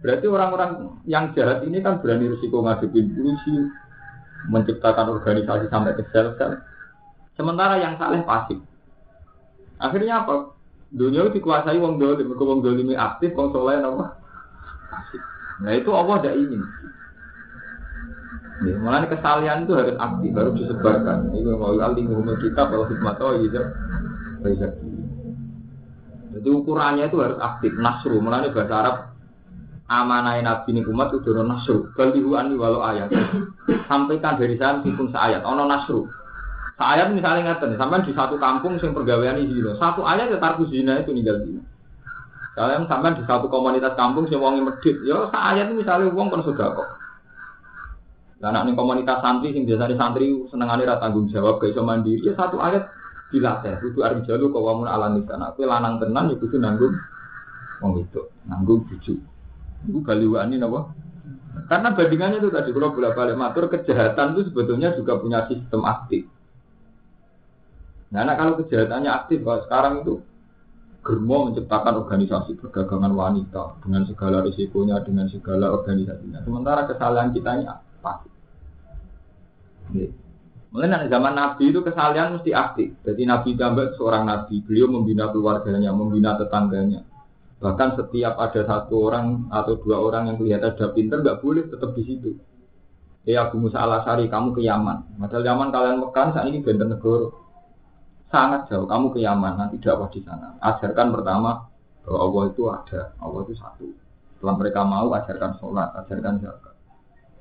Berarti 0.04 0.28
orang-orang 0.28 1.00
yang 1.08 1.32
jahat 1.32 1.64
ini 1.64 1.80
kan 1.80 2.04
berani 2.04 2.28
risiko 2.28 2.60
ngadepin 2.60 3.08
polisi, 3.16 3.56
menciptakan 4.52 5.16
organisasi 5.16 5.72
sampai 5.72 5.96
ke 5.96 6.04
sel-sel. 6.12 6.60
Sementara 7.40 7.80
yang 7.80 7.96
saleh 7.96 8.20
pasif. 8.20 8.60
Akhirnya 9.80 10.28
apa? 10.28 10.52
Dunia 10.92 11.24
itu 11.24 11.40
dikuasai 11.40 11.80
wong 11.80 11.96
dolim, 11.96 12.28
mereka 12.28 12.44
wong 12.44 12.60
dolimi 12.60 12.92
aktif, 12.92 13.32
wong 13.32 13.48
soleh 13.56 13.80
apa? 13.80 14.20
Pasif. 14.92 15.24
Nah 15.64 15.72
itu 15.72 15.90
Allah 15.96 16.20
tidak 16.20 16.36
ingin. 16.36 16.62
Ya, 18.68 18.76
malah 18.78 19.08
kesalahan 19.08 19.64
itu 19.64 19.72
harus 19.72 19.96
aktif, 19.96 20.30
harus 20.36 20.54
disebarkan. 20.60 21.32
Ini 21.32 21.48
mau 21.56 21.74
alim 21.80 22.12
hukum 22.12 22.36
kita 22.44 22.60
kalau 22.68 22.86
hikmah 22.92 23.16
tahu 23.16 23.40
gitu. 23.40 23.60
Bisa. 24.44 24.68
Jadi 26.36 26.48
ukurannya 26.52 27.08
itu 27.08 27.18
harus 27.24 27.40
aktif, 27.40 27.72
nasru. 27.80 28.20
Malah 28.20 28.52
bahasa 28.52 28.74
Arab 28.76 28.96
amanah 29.88 30.40
nabi 30.40 30.72
ini 30.72 30.80
umat 30.88 31.12
itu 31.12 31.20
dono 31.20 31.44
nasru. 31.44 31.92
Balihu 31.92 32.36
ani 32.36 32.56
walau 32.56 32.80
ayat. 32.80 33.12
Sampaikan 33.90 34.40
dari 34.40 34.56
saya 34.56 34.80
meskipun 34.80 35.12
seayat 35.12 35.44
ono 35.44 35.68
nasru. 35.68 36.08
Seayat 36.80 37.12
misalnya 37.12 37.54
ngeten 37.54 37.76
sampai 37.76 38.02
di 38.02 38.12
satu 38.16 38.40
kampung 38.40 38.80
sing 38.80 38.96
pergawean 38.96 39.38
ini 39.38 39.62
satu 39.76 40.02
ayat 40.02 40.32
ya 40.32 40.38
tarku 40.40 40.64
zina 40.72 41.04
itu 41.04 41.12
ninggal 41.12 41.44
zina. 41.44 41.62
Kalian 42.54 42.86
sampai 42.88 43.18
di 43.18 43.22
satu 43.28 43.46
komunitas 43.50 43.92
kampung 43.98 44.24
sing 44.30 44.40
wongi 44.40 44.64
medit 44.64 44.96
ya 45.04 45.28
seayat 45.28 45.68
misalnya 45.70 46.08
wong 46.10 46.32
kon 46.32 46.42
sudah 46.42 46.72
kok. 46.72 46.88
Dan 48.40 48.56
ning 48.64 48.74
komunitas 48.76 49.20
santri 49.20 49.52
sing 49.52 49.68
di 49.68 49.76
santri 49.76 50.32
senengane 50.48 50.88
ra 50.88 50.96
tanggung 50.96 51.28
jawab 51.28 51.60
iso 51.60 51.84
mandiri 51.84 52.24
ya 52.24 52.32
satu 52.32 52.56
ayat 52.56 52.88
dilatih. 53.28 53.76
Kudu 53.84 54.00
arep 54.00 54.24
jalu 54.24 54.48
kok 54.48 54.64
wamun 54.64 54.88
ala 54.88 55.12
nikah 55.12 55.36
aku 55.36 55.68
lanang 55.68 56.00
tenan 56.00 56.32
ya 56.32 56.36
kudu 56.40 56.56
nanggung 56.56 56.96
wong 57.84 58.00
itu 58.00 58.22
nanggung 58.48 58.80
bujuk 58.88 59.33
itu 59.84 60.00
baliwani 60.00 60.56
apa? 60.60 60.80
Karena 61.70 61.88
bandingannya 61.94 62.38
itu 62.42 62.50
tadi 62.50 62.70
kalau 62.74 62.92
bolak 62.92 63.14
balik 63.14 63.36
matur 63.38 63.64
kejahatan 63.70 64.34
itu 64.34 64.50
sebetulnya 64.50 64.92
juga 64.98 65.16
punya 65.16 65.46
sistem 65.46 65.86
aktif. 65.86 66.26
Nah, 68.14 68.30
kalau 68.38 68.54
kejahatannya 68.62 69.10
aktif, 69.10 69.42
kalau 69.42 69.60
sekarang 69.66 69.94
itu 70.06 70.14
Germo 71.04 71.50
menciptakan 71.50 72.00
organisasi 72.00 72.56
perdagangan 72.56 73.12
wanita 73.12 73.76
dengan 73.84 74.08
segala 74.08 74.40
risikonya, 74.40 75.04
dengan 75.04 75.28
segala 75.28 75.68
organisasinya. 75.68 76.40
Sementara 76.48 76.88
kesalahan 76.88 77.28
kita 77.36 77.50
ini 77.60 77.64
pasif. 78.00 78.32
Mulai 80.72 81.06
zaman 81.12 81.36
Nabi 81.36 81.70
itu 81.70 81.84
kesalahan 81.84 82.40
mesti 82.40 82.50
aktif. 82.56 82.96
Jadi 83.04 83.22
Nabi 83.28 83.52
tambah 83.52 83.94
seorang 84.00 84.24
Nabi, 84.24 84.64
beliau 84.64 84.88
membina 84.88 85.28
keluarganya, 85.28 85.92
membina 85.92 86.40
tetangganya. 86.40 87.04
Bahkan 87.64 87.96
setiap 87.96 88.36
ada 88.36 88.60
satu 88.68 89.08
orang 89.08 89.48
atau 89.48 89.80
dua 89.80 89.96
orang 89.96 90.28
yang 90.28 90.36
kelihatan 90.36 90.76
sudah 90.76 90.92
pinter, 90.92 91.24
nggak 91.24 91.40
boleh 91.40 91.64
tetap 91.64 91.96
di 91.96 92.04
situ. 92.04 92.36
Ya 93.24 93.48
Abu 93.48 93.56
Musa 93.56 93.80
al 93.80 94.04
kamu 94.04 94.52
ke 94.52 94.60
Yaman. 94.68 95.16
Padahal 95.16 95.48
Yaman 95.48 95.72
kalian 95.72 95.96
Mekan 96.04 96.36
saat 96.36 96.44
ini 96.52 96.60
benten 96.60 96.92
negara. 96.92 97.32
Sangat 98.28 98.68
jauh, 98.68 98.84
kamu 98.84 99.16
ke 99.16 99.24
Yaman, 99.24 99.56
nanti 99.56 99.80
dakwah 99.80 100.12
di 100.12 100.20
sana. 100.20 100.60
Ajarkan 100.60 101.08
pertama 101.08 101.64
bahwa 102.04 102.18
Allah 102.20 102.42
itu 102.52 102.62
ada, 102.68 103.00
Allah 103.16 103.40
itu 103.48 103.54
satu. 103.56 103.88
Setelah 104.36 104.54
mereka 104.60 104.80
mau, 104.84 105.08
ajarkan 105.16 105.56
sholat, 105.56 105.88
ajarkan 106.04 106.44
zakat. 106.44 106.74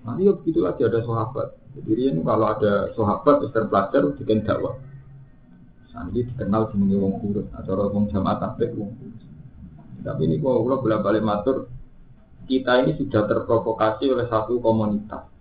Nanti 0.07 0.23
ya 0.23 0.31
begitu 0.39 0.63
lagi 0.63 0.87
ada 0.87 1.03
sahabat. 1.03 1.47
Jadi 1.75 2.01
ini 2.15 2.21
kalau 2.23 2.47
ada 2.47 2.95
sahabat, 2.95 3.35
terpelajar, 3.51 4.01
bikin 4.23 4.47
dakwah. 4.47 4.79
Ini 5.91 6.31
dikenal 6.31 6.71
sebagai 6.71 6.95
wong 6.95 7.13
kurus, 7.19 7.47
atau 7.59 7.91
wong 7.91 8.07
jamaah 8.07 8.39
tablik 8.39 8.71
wong 8.71 8.95
kurus. 8.95 9.32
Tapi 10.03 10.21
ini 10.27 10.35
kalau 10.43 10.67
kalau 10.67 10.83
bolak 10.83 10.99
balik 10.99 11.23
matur, 11.23 11.71
kita 12.43 12.83
ini 12.83 12.99
sudah 12.99 13.23
terprovokasi 13.23 14.11
oleh 14.11 14.27
satu 14.27 14.59
komunitas. 14.59 15.31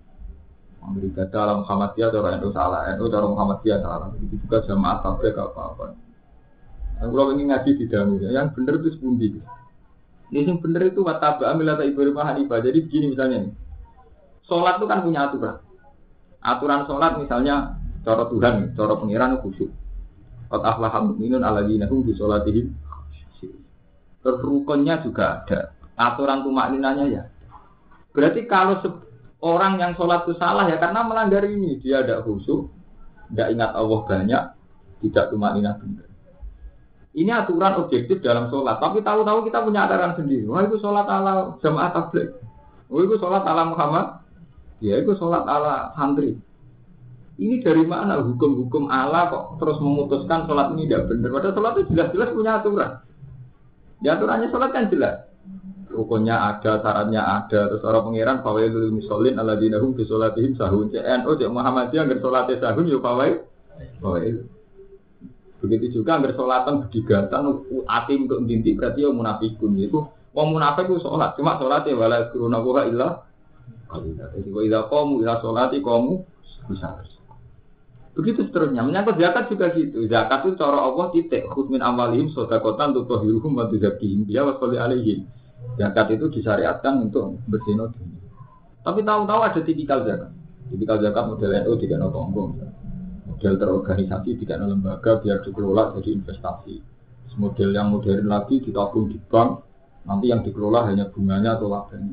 Amerika 0.82 1.26
dalam 1.30 1.62
Muhammadiyah 1.62 2.10
atau 2.10 2.26
NU 2.26 2.50
salah, 2.50 2.90
NU 2.94 3.06
dalam 3.06 3.34
Muhammadiyah 3.34 3.78
salah. 3.82 4.10
Itu 4.18 4.38
juga 4.38 4.66
jamaah 4.66 4.98
tabligh 5.02 5.34
apa-apa. 5.34 5.94
Yang 6.98 7.10
kalau 7.10 7.30
ingin 7.34 7.46
ngaji 7.50 7.70
di 7.78 7.84
dalam 7.86 8.18
yang 8.18 8.50
benar 8.54 8.74
itu 8.82 8.90
sepundi. 8.94 9.26
Ini 10.32 10.48
yang 10.48 10.58
benar 10.58 10.82
itu 10.86 11.02
wataba 11.02 11.50
amilata 11.54 11.86
ibu 11.86 12.02
hanifah. 12.02 12.58
Jadi 12.62 12.78
begini 12.86 13.14
misalnya 13.14 13.46
nih. 13.46 13.52
Sholat 14.46 14.82
itu 14.82 14.86
kan 14.90 15.06
punya 15.06 15.30
aturan. 15.30 15.56
Aturan 16.42 16.80
sholat 16.90 17.12
misalnya 17.18 17.78
cara 18.02 18.26
Tuhan, 18.26 18.74
cara 18.74 18.94
pengiran 18.98 19.38
khusyuk. 19.38 19.70
Qad 20.50 20.62
aflaha 20.66 20.98
mu'minun 21.06 21.46
alladzina 21.46 21.86
hum 21.86 22.02
bi 22.02 22.12
sholatihim 22.18 22.74
Terus 24.22 24.40
rukunnya 24.40 25.02
juga 25.02 25.42
ada. 25.42 25.74
Aturan 25.98 26.46
tumak 26.46 26.70
ninanya 26.70 27.04
ya. 27.10 27.22
Berarti 28.14 28.46
kalau 28.46 28.78
orang 29.42 29.82
yang 29.82 29.92
sholat 29.98 30.24
itu 30.24 30.38
salah 30.38 30.70
ya 30.70 30.78
karena 30.78 31.02
melanggar 31.02 31.42
ini. 31.44 31.82
Dia 31.82 32.06
ada 32.06 32.22
khusyuk, 32.22 32.70
tidak 33.34 33.48
ingat 33.52 33.70
Allah 33.74 34.00
banyak, 34.06 34.42
tidak 35.02 35.24
tumak 35.34 35.52
ninah 35.58 35.74
benar. 35.76 36.06
Ini 37.12 37.28
aturan 37.44 37.76
objektif 37.76 38.24
dalam 38.24 38.48
sholat. 38.48 38.80
Tapi 38.80 39.04
tahu-tahu 39.04 39.44
kita 39.44 39.60
punya 39.60 39.84
aturan 39.84 40.16
sendiri. 40.16 40.48
Wah 40.48 40.64
itu 40.64 40.80
sholat 40.80 41.04
ala 41.04 41.60
jamaah 41.60 41.92
tabligh. 41.92 42.32
Wah 42.88 43.00
itu 43.04 43.16
sholat 43.20 43.44
ala 43.44 43.68
Muhammad. 43.68 44.06
Ya 44.80 44.96
itu 44.96 45.12
sholat 45.20 45.44
ala 45.44 45.92
santri. 45.92 46.40
Ini 47.36 47.60
dari 47.60 47.84
mana 47.84 48.20
hukum-hukum 48.22 48.88
Allah 48.88 49.28
kok 49.28 49.44
terus 49.60 49.76
memutuskan 49.80 50.48
sholat 50.48 50.72
ini 50.72 50.88
tidak 50.88 51.12
benar? 51.12 51.28
Padahal 51.36 51.54
sholat 51.56 51.72
itu 51.76 51.84
jelas-jelas 51.92 52.30
punya 52.32 52.52
aturan. 52.60 52.92
Ya 54.02 54.18
aturannya 54.18 54.50
sholat 54.50 54.70
kan 54.74 54.90
jelas. 54.90 55.30
Rukunnya 55.92 56.34
ada, 56.34 56.82
syaratnya 56.82 57.22
ada. 57.22 57.70
Terus 57.70 57.84
orang 57.86 58.10
pengiran 58.10 58.38
fawailul 58.42 58.90
misolin 58.90 59.38
ala 59.38 59.54
dinahum 59.54 59.94
sholatihim 59.94 60.58
sahun. 60.58 60.90
CNO 60.90 61.30
cek 61.38 61.52
Muhammadiyah 61.52 62.02
nggak 62.10 62.20
sholatnya 62.20 62.54
sahun 62.58 62.90
ya 62.90 62.98
fawail. 62.98 63.36
Fawail. 64.02 64.36
Begitu 65.62 66.02
juga 66.02 66.18
nggak 66.18 66.34
sholatan 66.34 66.74
berdigatan 66.86 67.42
ati 67.86 68.14
untuk 68.18 68.42
dinti 68.42 68.74
berarti 68.74 69.06
ya 69.06 69.10
munafikun 69.14 69.78
itu. 69.78 70.02
Wong 70.32 70.48
munafik 70.56 70.88
itu 70.88 71.04
sholat, 71.04 71.36
cuma 71.36 71.60
sholatnya 71.60 71.92
wala 71.92 72.32
kuruna 72.32 72.58
buha 72.64 72.88
illa. 72.88 73.20
Jadi 73.92 74.48
wa 74.48 74.64
idza 74.64 74.88
qamu 74.88 75.20
ila 75.20 75.36
sholati 75.44 75.78
qamu 75.84 76.24
bisa. 76.72 77.04
Begitu 78.12 78.44
seterusnya. 78.44 78.84
Menyangkut 78.84 79.16
zakat 79.16 79.48
juga 79.48 79.72
gitu. 79.72 80.04
Zakat 80.04 80.44
itu 80.44 80.52
cara 80.60 80.84
Allah 80.84 81.08
titik. 81.16 81.48
Khudmin 81.48 81.80
amalihim 81.80 82.28
sodakotan 82.28 82.92
untuk 82.92 83.08
tohiruhum 83.08 83.56
wa 83.56 83.64
tuzakihim. 83.72 84.28
Dia 84.28 84.44
wasoli 84.44 84.76
alihim. 84.76 85.24
Zakat 85.80 86.12
itu 86.12 86.28
disyariatkan 86.28 87.08
untuk 87.08 87.40
bersino 87.48 87.88
Tapi 88.82 89.00
tahu-tahu 89.00 89.40
ada 89.40 89.60
tipikal 89.64 90.04
zakat. 90.04 90.28
Tipikal 90.68 91.00
zakat 91.00 91.24
model 91.24 91.50
NU 91.64 91.72
tidak 91.80 91.96
no 92.04 92.08
tonggong. 92.12 92.52
Model 93.32 93.54
terorganisasi 93.56 94.36
tidak 94.44 94.60
no 94.60 94.76
lembaga 94.76 95.16
biar 95.22 95.40
dikelola 95.40 95.96
jadi 95.96 96.10
investasi. 96.12 96.76
Model 97.40 97.72
yang 97.72 97.88
modern 97.96 98.28
lagi 98.28 98.60
ditabung 98.60 99.08
di 99.08 99.16
bank. 99.16 99.64
Nanti 100.04 100.28
yang 100.28 100.44
dikelola 100.44 100.84
hanya 100.84 101.08
bunganya 101.08 101.56
atau 101.56 101.72
labanya. 101.72 102.12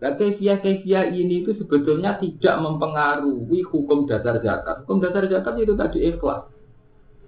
Nah, 0.00 0.16
kefiah-kefiah 0.16 1.12
ini 1.12 1.44
itu 1.44 1.52
sebetulnya 1.60 2.16
tidak 2.16 2.56
mempengaruhi 2.64 3.60
hukum 3.68 4.08
dasar 4.08 4.40
zakat. 4.40 4.88
Hukum 4.88 5.04
dasar 5.04 5.28
zakat 5.28 5.60
itu 5.60 5.76
tadi 5.76 6.08
ikhlas. 6.08 6.48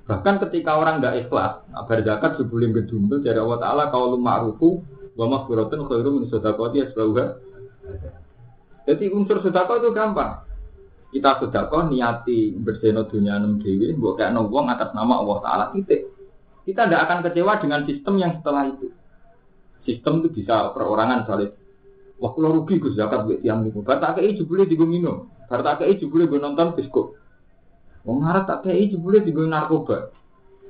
Bahkan 0.09 0.41
ketika 0.49 0.81
orang 0.81 0.99
tidak 0.99 1.29
ikhlas, 1.29 1.69
agar 1.69 1.99
zakat 2.01 2.41
sebelum 2.41 2.73
gedung 2.73 3.13
dari 3.13 3.37
Allah 3.37 3.61
Ta'ala 3.61 3.85
kalau 3.93 4.17
ma'rufu 4.17 4.81
wa 5.21 5.27
maghfiratun 5.29 5.85
khairu 5.85 6.11
min 6.17 6.25
sedekati 6.33 6.79
asbauha. 6.89 7.25
Jadi 8.89 9.05
unsur 9.13 9.45
sedekah 9.45 9.77
itu 9.77 9.93
gampang. 9.93 10.41
Kita 11.13 11.45
sedekah 11.45 11.93
niati 11.93 12.57
berseno 12.57 13.05
dunia 13.05 13.37
enam 13.37 13.61
dewi, 13.61 13.93
buat 13.93 14.17
kayak 14.17 14.33
wong 14.49 14.73
atas 14.73 14.97
nama 14.97 15.21
Allah 15.21 15.39
Ta'ala 15.45 15.65
titik. 15.77 16.09
Kita 16.65 16.89
tidak 16.89 17.05
akan 17.05 17.19
kecewa 17.21 17.53
dengan 17.61 17.81
sistem 17.85 18.15
yang 18.17 18.33
setelah 18.41 18.65
itu. 18.73 18.89
Sistem 19.85 20.25
itu 20.25 20.41
bisa 20.41 20.73
perorangan 20.73 21.29
soalnya 21.29 21.53
Wah, 22.23 22.31
kalau 22.39 22.63
rugi 22.63 22.79
gue 22.79 22.95
zakat 22.95 23.27
buat 23.27 23.43
tiang 23.43 23.67
itu. 23.67 23.83
Kata 23.83 24.15
kei 24.15 24.39
jebule 24.39 24.63
digo 24.63 24.87
minum. 24.87 25.27
Kata 25.51 25.83
kei 25.83 25.99
jebule 25.99 26.31
gue 26.31 26.39
nonton 26.39 26.79
biskop. 26.79 27.19
Wong 28.07 28.23
harap 28.23 28.47
tak 28.47 28.63
kei 28.63 28.87
jebule 28.95 29.27
digo 29.27 29.43
narkoba. 29.43 30.15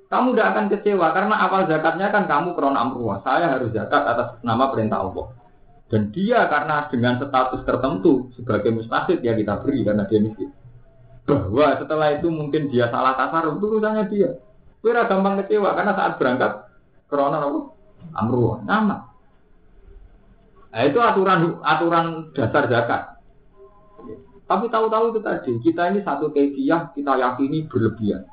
Kamu 0.09 0.33
tidak 0.33 0.49
akan 0.57 0.65
kecewa 0.73 1.13
karena 1.13 1.35
awal 1.45 1.69
zakatnya 1.69 2.09
kan 2.09 2.25
kamu 2.25 2.57
krono 2.57 2.77
amruah. 2.81 3.21
Saya 3.21 3.53
harus 3.53 3.69
zakat 3.77 4.01
atas 4.01 4.41
nama 4.41 4.73
perintah 4.73 5.05
Allah. 5.05 5.29
Dan 5.93 6.09
dia 6.09 6.49
karena 6.49 6.89
dengan 6.89 7.21
status 7.21 7.69
tertentu 7.69 8.33
sebagai 8.33 8.73
mustahid 8.73 9.21
ya 9.21 9.37
kita 9.37 9.61
beri 9.61 9.85
karena 9.85 10.09
dia 10.09 10.25
miskin. 10.25 10.49
Bahwa 11.29 11.77
setelah 11.77 12.17
itu 12.17 12.33
mungkin 12.33 12.73
dia 12.73 12.89
salah 12.89 13.13
kasar 13.13 13.53
itu 13.53 13.61
urusannya 13.61 14.09
dia. 14.09 14.41
Kira 14.81 15.05
gampang 15.05 15.37
kecewa 15.45 15.77
karena 15.77 15.93
saat 15.93 16.17
berangkat 16.17 16.65
krono 17.13 17.37
apa? 17.37 17.61
Amruah. 18.17 18.65
Nama. 18.65 19.12
Nah, 20.73 20.83
itu 20.89 20.99
aturan 20.99 21.61
aturan 21.61 22.33
dasar 22.33 22.65
zakat. 22.73 23.03
Tapi 24.49 24.69
tahu-tahu 24.69 25.17
itu 25.17 25.21
tadi, 25.21 25.53
kita 25.65 25.93
ini 25.93 26.01
satu 26.05 26.33
kefiah 26.33 26.93
kita 26.97 27.13
yakini 27.17 27.69
berlebihan. 27.69 28.25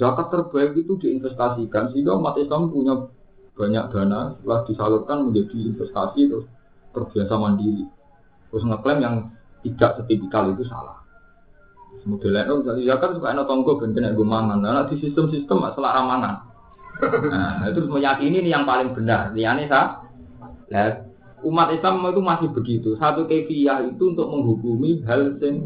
Zakat 0.00 0.32
terbaik 0.32 0.72
itu 0.76 0.96
diinvestasikan 0.96 1.92
sehingga 1.92 2.16
umat 2.16 2.40
Islam 2.40 2.72
punya 2.72 2.96
banyak 3.52 3.84
dana 3.92 4.32
setelah 4.40 4.60
disalurkan 4.64 5.28
menjadi 5.28 5.76
investasi 5.76 6.20
terus 6.32 6.48
terbiasa 6.96 7.36
mandiri. 7.36 7.84
Terus 8.48 8.64
ngeklaim 8.64 9.00
yang 9.04 9.14
tidak 9.60 10.00
setipikal 10.00 10.52
itu 10.56 10.64
salah. 10.68 11.04
Modelnya 12.02 12.48
itu 12.48 12.54
misalnya 12.64 12.82
zakat 12.96 13.10
suka 13.14 13.28
enak 13.30 13.46
tonggo 13.46 13.72
ben 13.78 13.92
kena 13.94 14.16
gue 14.16 14.26
mangan. 14.26 14.58
Nah, 14.58 14.88
di 14.88 14.96
sistem-sistem 14.98 15.60
masalah 15.60 16.00
ramangan. 16.00 16.34
Nah, 17.30 17.68
itu 17.68 17.84
meyakini 17.86 18.42
ini 18.42 18.50
yang 18.50 18.64
paling 18.66 18.96
benar. 18.96 19.30
Liane 19.36 19.68
sah. 19.70 20.02
Nah, 20.72 21.11
umat 21.42 21.74
Islam 21.74 22.06
itu 22.06 22.22
masih 22.22 22.48
begitu. 22.54 22.88
Satu 22.98 23.26
kefiah 23.26 23.82
itu 23.82 24.14
untuk 24.14 24.30
menghukumi 24.30 25.02
hal 25.06 25.36
yang 25.42 25.56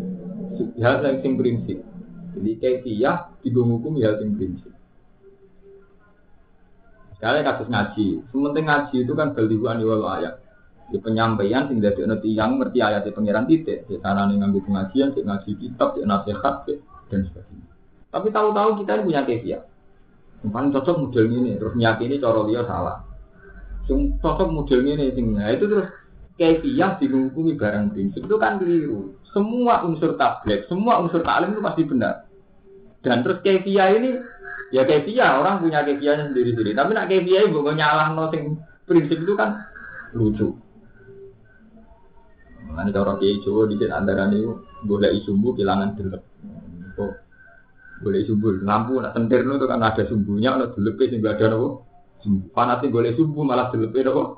hal 0.81 1.05
sing 1.21 1.37
prinsip. 1.37 1.79
Jadi 2.37 2.51
kefiah 2.61 3.33
menghukumi 3.45 4.05
hal 4.05 4.21
yang 4.21 4.37
prinsip. 4.37 4.73
Sekali 7.17 7.41
kasus 7.41 7.69
ngaji, 7.73 8.07
sementing 8.29 8.67
ngaji 8.69 8.97
itu 9.09 9.13
kan 9.17 9.33
balihuan 9.33 9.81
wal 9.81 10.05
ayat. 10.21 10.37
Di 10.93 11.01
penyampaian 11.01 11.67
sing 11.67 11.81
dadi 11.81 12.05
ana 12.05 12.21
tiyang 12.21 12.61
ngerti 12.61 12.79
ayat 12.79 13.09
di 13.09 13.11
pangeran 13.11 13.49
titik, 13.49 13.89
di 13.89 13.97
carane 13.99 14.37
nganggo 14.37 14.61
pengajian, 14.63 15.17
di 15.17 15.25
ngaji 15.25 15.51
kitab, 15.57 15.97
di 15.97 16.05
nasihat 16.05 16.69
dan 17.09 17.21
sebagainya. 17.25 17.73
Tapi 18.13 18.29
tahu-tahu 18.31 18.85
kita 18.85 19.03
punya 19.03 19.25
kefiah. 19.25 19.63
Paling 20.47 20.71
cocok 20.71 20.97
model 21.09 21.27
ini, 21.33 21.59
terus 21.59 21.75
nyakini 21.75 22.23
cara 22.23 22.41
dia 22.47 22.63
salah. 22.69 23.06
Sing 23.87 24.19
cocok 24.19 24.51
model 24.51 24.83
ini 24.83 25.15
sing 25.15 25.35
nah 25.39 25.51
itu 25.55 25.71
terus 25.71 25.89
kefiah 26.37 26.99
dihukumi 26.99 27.57
barang 27.57 27.95
prinsip 27.95 28.27
itu 28.27 28.37
kan 28.37 28.59
keliru. 28.59 29.15
Semua 29.31 29.87
unsur 29.87 30.19
tablet, 30.19 30.67
semua 30.67 31.01
unsur 31.01 31.23
taklim 31.23 31.55
itu 31.55 31.63
pasti 31.63 31.83
benar. 31.87 32.27
Dan 33.01 33.23
terus 33.23 33.39
kefiah 33.47 33.95
ini 33.95 34.19
ya 34.75 34.83
kefiah 34.83 35.39
orang 35.39 35.63
punya 35.63 35.87
kefiahnya 35.87 36.35
sendiri-sendiri. 36.35 36.75
Tapi 36.75 36.91
nak 36.93 37.09
kefiah 37.09 37.47
ibu 37.47 37.63
nyalah 37.63 38.11
sing 38.35 38.59
prinsip 38.85 39.23
itu 39.23 39.35
kan 39.39 39.63
lucu. 40.13 40.51
Mana 42.67 42.91
cara 42.91 43.15
kiai 43.23 43.39
Jawa 43.47 43.71
di 43.71 43.79
antara 43.87 44.27
ini 44.27 44.43
boleh 44.83 45.15
isumbu 45.15 45.55
kehilangan 45.55 45.95
delep. 45.95 46.23
Boleh 47.97 48.29
sumbu 48.29 48.61
lampu 48.61 49.01
nak 49.01 49.17
sentir 49.17 49.41
itu 49.41 49.65
kan 49.65 49.81
ada 49.81 50.05
sumbunya, 50.05 50.53
ada 50.53 50.69
delepnya 50.77 51.17
sehingga 51.17 51.33
ada 51.33 51.47
nopo 51.57 51.86
Panasnya 52.53 52.91
boleh 52.91 53.13
subuh 53.15 53.43
malah 53.47 53.71
dilepih 53.71 54.07
kok 54.11 54.31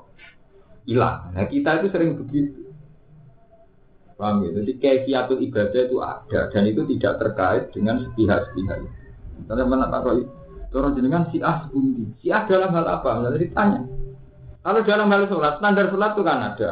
hilang. 0.85 1.33
Nah 1.33 1.45
kita 1.49 1.81
itu 1.81 1.87
sering 1.93 2.17
begitu. 2.17 2.69
Paham 4.19 4.43
ya? 4.43 4.51
Jadi 4.59 4.71
kefiatul 4.77 5.39
ibadah 5.47 5.81
itu 5.87 5.97
ada 6.03 6.39
dan 6.51 6.63
itu 6.67 6.81
tidak 6.95 7.13
terkait 7.23 7.63
dengan 7.71 8.03
sepihak-sepihak. 8.03 8.79
Misalnya 9.39 9.63
mana 9.63 9.87
tak 9.87 10.03
tahu 10.03 10.27
Orang 10.69 10.93
jenengan 10.93 11.25
si 11.33 11.41
ah 11.41 11.65
sebundi. 11.65 12.13
Si 12.21 12.29
ah 12.29 12.45
dalam 12.45 12.69
hal 12.69 12.85
apa? 12.85 13.09
Misalnya 13.17 13.41
ditanya. 13.41 13.81
Kalau 14.61 14.85
dalam 14.85 15.07
hal 15.09 15.25
sholat, 15.25 15.57
standar 15.57 15.85
sholat 15.89 16.11
itu 16.13 16.21
kan 16.21 16.39
ada. 16.53 16.69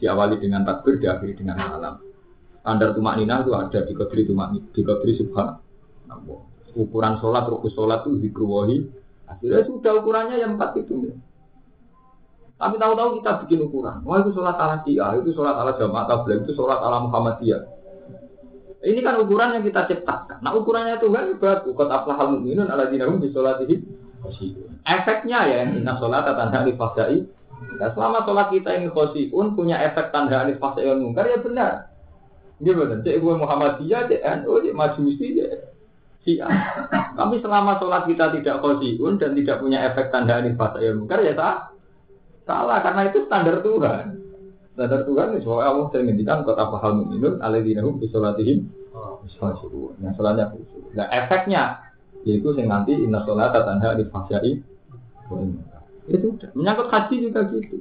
Diawali 0.00 0.40
dengan 0.40 0.64
takbir, 0.64 0.96
diakhiri 0.96 1.36
dengan 1.36 1.60
salam. 1.60 2.00
Standar 2.64 2.96
tumak 2.96 3.20
nina 3.20 3.44
itu 3.44 3.52
ada 3.52 3.84
di 3.84 3.92
kodri 3.92 4.24
tumak 4.24 4.56
di 4.56 4.80
kodri 4.80 5.20
subhan. 5.20 5.60
Ukuran 6.72 7.20
sholat, 7.20 7.44
rukus 7.44 7.76
sholat 7.76 8.08
itu 8.08 8.24
dikruwahi 8.24 8.76
Akhirnya 9.24 9.64
sudah 9.64 9.92
ukurannya 10.04 10.36
yang 10.36 10.60
empat 10.60 10.76
itu. 10.76 11.08
Ya. 11.08 11.14
Tapi 12.54 12.78
tahu-tahu 12.78 13.20
kita 13.20 13.30
bikin 13.44 13.60
ukuran. 13.66 14.04
Wah 14.06 14.22
itu 14.22 14.30
sholat 14.36 14.56
ala 14.56 14.80
Syiah, 14.86 15.16
itu 15.18 15.34
sholat 15.34 15.56
ala 15.58 15.74
Jamaah 15.74 16.06
Tabligh, 16.06 16.46
itu 16.46 16.54
sholat 16.54 16.78
ala 16.80 17.02
Muhammadiyah. 17.08 17.62
Ini 18.84 19.00
kan 19.00 19.16
ukuran 19.16 19.56
yang 19.58 19.64
kita 19.64 19.88
ciptakan. 19.88 20.44
Nah 20.44 20.52
ukurannya 20.52 21.00
itu 21.00 21.08
kan 21.08 21.24
bagus. 21.40 21.72
Kot 21.72 21.88
aflahal 21.88 22.36
mu'minun 22.36 22.68
ala 22.68 22.92
dinahum 22.92 23.18
di 23.18 23.32
sholatihim. 23.32 23.80
Efeknya 24.84 25.38
ya, 25.48 25.56
inna 25.64 25.96
sholat 25.96 26.24
tanda 26.24 26.64
alif 26.64 26.76
fasai. 26.76 27.24
Nah, 27.80 27.90
selama 27.96 28.22
sholat 28.28 28.52
kita 28.52 28.76
ini 28.76 28.92
khosiun 28.92 29.56
punya 29.56 29.80
efek 29.80 30.12
tanda 30.12 30.44
alif 30.44 30.60
fasai 30.60 30.88
mungkar 30.94 31.26
ya 31.26 31.40
benar. 31.40 31.90
Ini 32.60 32.70
benar. 32.70 33.02
Gue 33.02 33.34
Muhammadiyah, 33.34 34.08
cek 34.08 34.22
NU, 34.44 34.62
Majusi, 34.72 35.26
cek 35.36 35.73
Syiah. 36.24 36.50
Tapi 37.14 37.38
selama 37.44 37.76
sholat 37.78 38.08
kita 38.08 38.32
tidak 38.34 38.58
khosiun 38.64 39.20
dan 39.20 39.36
tidak 39.36 39.60
punya 39.60 39.84
efek 39.92 40.08
tanda 40.08 40.40
ini 40.40 40.56
fasa 40.56 40.80
yang 40.80 41.04
mungkar 41.04 41.20
ya 41.20 41.36
tak 41.36 41.76
salah 42.48 42.80
karena 42.80 43.12
itu 43.12 43.28
standar 43.28 43.60
Tuhan. 43.60 44.04
Standar 44.74 45.00
Tuhan 45.06 45.26
itu 45.38 45.46
bahwa 45.46 45.62
Allah 45.62 45.86
sering 45.92 46.06
ngendikan 46.10 46.42
kota 46.42 46.64
pahal 46.66 47.04
mu'minun 47.04 47.38
aladinahum 47.44 48.00
bisolatihim 48.00 48.66
yang 50.02 50.12
sholatnya 50.16 50.50
khusyuk. 50.50 50.90
Nah 50.96 51.06
efeknya 51.12 51.78
yaitu 52.24 52.56
yang 52.56 52.72
nanti 52.72 52.96
inna 52.96 53.22
sholat 53.28 53.52
tanda 53.52 53.94
di 53.94 54.08
fasai 54.08 54.58
itu 56.04 56.26
udah. 56.36 56.50
Menyangkut 56.52 56.88
haji 56.92 57.14
juga 57.28 57.48
gitu. 57.48 57.80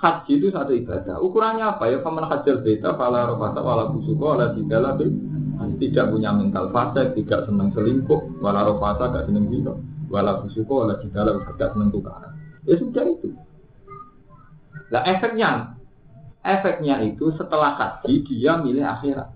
Haji 0.00 0.32
itu 0.40 0.48
satu 0.48 0.72
ibadah. 0.72 1.20
Ukurannya 1.20 1.76
apa 1.76 1.92
ya? 1.92 2.00
Faman 2.00 2.24
hajar 2.24 2.64
beta, 2.64 2.96
fala 2.96 3.28
rofata, 3.28 3.60
wala 3.60 3.92
busuko, 3.92 4.32
wala 4.32 4.56
jidala, 4.56 4.96
tidak 5.76 6.08
punya 6.08 6.32
mental 6.32 6.72
fase, 6.72 7.12
tidak 7.12 7.44
senang 7.44 7.68
selingkuh, 7.76 8.40
wala 8.40 8.64
rofasa 8.64 9.12
gak 9.12 9.28
senang 9.28 9.52
zina, 9.52 9.76
wala 10.08 10.40
fusuko, 10.40 10.88
wala 10.88 10.96
jidala 11.04 11.36
gak 11.56 11.76
senang 11.76 11.92
tukaran. 11.92 12.32
Ya 12.64 12.74
sudah 12.80 13.04
itu. 13.04 13.28
Nah 14.88 15.02
efeknya, 15.04 15.76
efeknya 16.40 17.04
itu 17.04 17.32
setelah 17.36 17.76
haji 17.76 18.24
dia 18.24 18.56
milih 18.56 18.84
akhirat. 18.84 19.28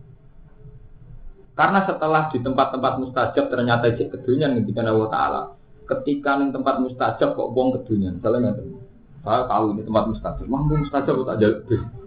Karena 1.54 1.86
setelah 1.86 2.32
di 2.34 2.42
tempat-tempat 2.42 2.92
mustajab 2.98 3.46
ternyata 3.46 3.94
cek 3.94 4.10
kedunian 4.10 4.58
ketika 4.58 4.82
Allah 4.82 5.10
Ta'ala. 5.12 5.42
Ketika 5.86 6.40
di 6.42 6.50
tempat 6.50 6.82
mustajab 6.82 7.38
kok 7.38 7.50
buang 7.54 7.78
kedunian. 7.78 8.18
Misalnya 8.18 8.50
nggak 8.50 8.66
saya 9.22 9.46
tahu 9.46 9.64
ini 9.76 9.82
tempat 9.86 10.04
mustajab. 10.10 10.46
Wah, 10.50 10.62
mustajab 10.66 11.14
tak 11.24 11.36
jaluk, 11.38 11.60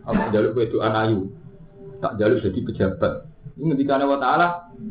tak 0.03 0.29
jaluk 0.35 0.53
itu 0.59 0.77
anayu, 0.83 1.19
tak 2.03 2.13
jaluk 2.19 2.43
jadi 2.43 2.59
pejabat. 2.61 3.13
Ketika 3.55 3.95
Allah 3.95 4.19
Ta'ala 4.19 4.47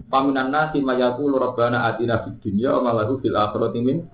Paminan 0.07 0.51
nasi 0.51 0.83
mayaku 0.83 1.31
rabbana 1.35 1.87
atina 1.91 2.23
fid 2.23 2.39
dunya 2.43 2.75
wa 2.79 2.91
malahu 2.91 3.19
fil 3.23 3.35
akhirati 3.35 3.79
min 3.83 4.07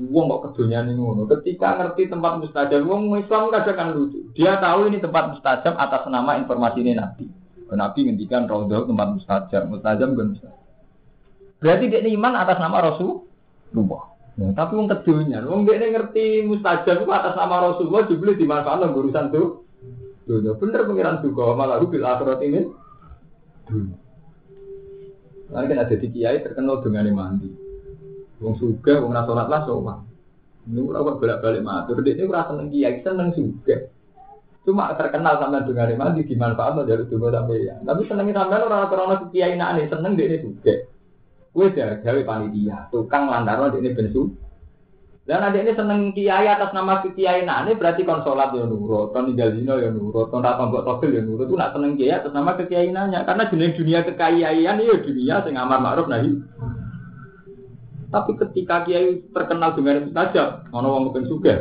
Wong 0.00 0.32
kok 0.32 0.56
ini 0.56 0.96
ngono. 0.96 1.28
Ketika 1.28 1.76
ngerti 1.76 2.08
tempat 2.08 2.40
mustajab, 2.40 2.88
wong 2.88 3.20
Islam 3.20 3.52
kadang 3.52 3.76
kan 3.76 3.88
lucu. 3.92 4.32
Dia 4.32 4.56
tahu 4.56 4.88
ini 4.88 4.96
tempat 4.96 5.36
mustajab 5.36 5.76
atas 5.76 6.08
nama 6.08 6.40
informasi 6.40 6.80
ini 6.80 6.96
Nabi. 6.96 7.28
Nabi 7.68 8.08
ngendikan 8.08 8.48
raudhah 8.48 8.88
tempat 8.88 9.08
mustajab, 9.12 9.68
mustajab 9.68 10.16
bukan 10.16 10.32
mustajab. 10.32 10.64
Berarti 11.60 11.84
dia 11.92 12.00
iman 12.16 12.32
atas 12.32 12.56
nama 12.56 12.80
Rasulullah. 12.80 14.02
Nah, 14.40 14.56
tapi 14.56 14.72
wong 14.72 14.88
kedunya, 14.88 15.44
wong 15.44 15.68
dia 15.68 15.76
ngerti 15.76 16.48
mustajab 16.48 17.04
itu 17.04 17.12
atas 17.12 17.36
nama 17.36 17.68
Rasulullah 17.68 18.08
dibeli 18.08 18.40
di 18.40 18.48
mana 18.48 18.88
urusan 18.88 19.28
tuh. 19.28 19.68
Dunia 20.24 20.56
bener 20.56 20.88
pengiran 20.88 21.20
juga 21.20 21.52
malah 21.52 21.82
bil 21.84 22.06
akhirat 22.06 22.40
ini 22.40 22.60
dunia. 23.70 23.96
Nanti 25.50 25.66
kan 25.70 25.82
ada 25.82 25.94
di 25.94 26.08
kiai 26.10 26.42
terkenal 26.42 26.82
dengan 26.82 27.10
mandi. 27.14 27.50
Wong 28.42 28.54
suga, 28.58 29.02
wong 29.02 29.14
nasolat 29.14 29.46
lah. 29.46 29.62
Ini 30.70 30.80
ora 30.84 31.02
kok 31.02 31.18
bolak-balik 31.18 31.62
matur. 31.64 32.04
Dia 32.04 32.26
ora 32.26 32.46
seneng 32.50 32.68
kiai, 32.70 33.02
seneng 33.02 33.30
suga. 33.34 33.76
Cuma 34.60 34.92
terkenal 34.94 35.40
sama 35.40 35.64
dengar 35.64 35.88
mandi 35.96 36.28
dimanfaat 36.28 36.84
dari 36.84 37.08
dulu 37.08 37.32
sampai 37.32 37.64
ya. 37.64 37.74
Tapi 37.80 38.00
senengnya 38.06 38.44
sampai 38.44 38.60
orang 38.60 38.92
orang 38.92 39.30
kiai 39.32 39.56
nih 39.56 39.88
seneng 39.88 40.12
dia 40.14 40.38
juga. 40.38 40.74
Kue 41.50 41.66
dah 41.74 41.98
gawe 41.98 42.20
panitia, 42.22 42.86
tukang 42.94 43.26
lantaran 43.26 43.74
dia 43.82 43.90
bensu. 43.90 44.30
Dan 45.30 45.46
ada 45.46 45.62
ini 45.62 45.70
seneng 45.78 46.10
kiai 46.10 46.50
atas 46.50 46.74
nama 46.74 47.06
kiai 47.06 47.46
ini 47.46 47.78
berarti 47.78 48.02
konsolat 48.02 48.50
ya 48.50 48.66
nurut, 48.66 49.14
kon 49.14 49.30
tinggal 49.30 49.54
dino 49.54 49.78
ya 49.78 49.86
nurut, 49.86 50.26
kon 50.26 50.42
rata 50.42 50.66
buat 50.66 50.82
togel 50.82 51.14
ya 51.14 51.22
nurut. 51.22 51.46
Itu 51.46 51.54
nak 51.54 51.70
seneng 51.70 51.94
kiai 51.94 52.18
atas 52.18 52.34
nama 52.34 52.58
kiai 52.58 52.90
nanya 52.90 53.22
karena 53.22 53.46
jenis 53.46 53.78
dunia 53.78 54.02
kekayaan 54.02 54.82
ya 54.82 54.94
dunia 54.98 55.38
sing 55.46 55.54
amar 55.54 55.78
ma'ruf 55.78 56.10
nahi. 56.10 56.34
Tapi 58.10 58.30
ketika 58.42 58.82
kiai 58.82 59.22
terkenal 59.30 59.78
dengan 59.78 60.02
itu 60.02 60.10
saja, 60.10 60.66
ono 60.74 60.98
wong 60.98 61.14
kepen 61.14 61.30
juga, 61.30 61.54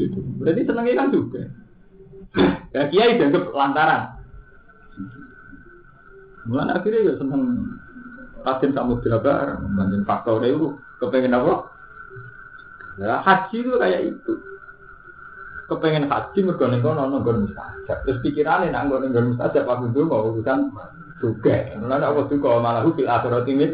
gitu. 0.00 0.24
Berarti 0.40 0.64
senengnya 0.64 1.00
kan 1.04 1.08
juga. 1.12 1.42
Ya 2.72 2.86
kiai 2.88 3.20
dianggap 3.20 3.52
lantaran. 3.52 4.02
Mulai 6.48 6.72
akhirnya 6.72 7.04
ya 7.04 7.14
seneng 7.20 7.68
Raden 8.46 8.72
Samudra 8.72 9.18
bareng, 9.20 9.76
banyak 9.76 10.08
faktor 10.08 10.40
itu 10.46 10.72
kepengen 11.02 11.36
apa? 11.36 11.69
Ya, 13.00 13.24
haji 13.24 13.56
itu 13.64 13.72
kayak 13.80 14.00
itu. 14.12 14.32
Kepengen 15.72 16.10
haji 16.12 16.38
mergo 16.44 16.66
ning 16.68 16.84
kono 16.84 17.08
nanggon 17.08 17.48
mustajab. 17.48 17.98
Terus 18.04 18.20
pikirannya 18.20 18.74
nak 18.74 18.92
nggon 18.92 19.08
nanggon 19.08 19.26
mustajab 19.32 19.64
aku 19.64 19.88
dulu 19.88 20.04
mau 20.12 20.26
urusan 20.28 20.68
juga. 21.16 21.56
Mulane 21.80 22.04
aku 22.04 22.20
juga 22.28 22.60
malah 22.60 22.84
fil 22.92 23.08
akhirat 23.08 23.48
ini 23.48 23.66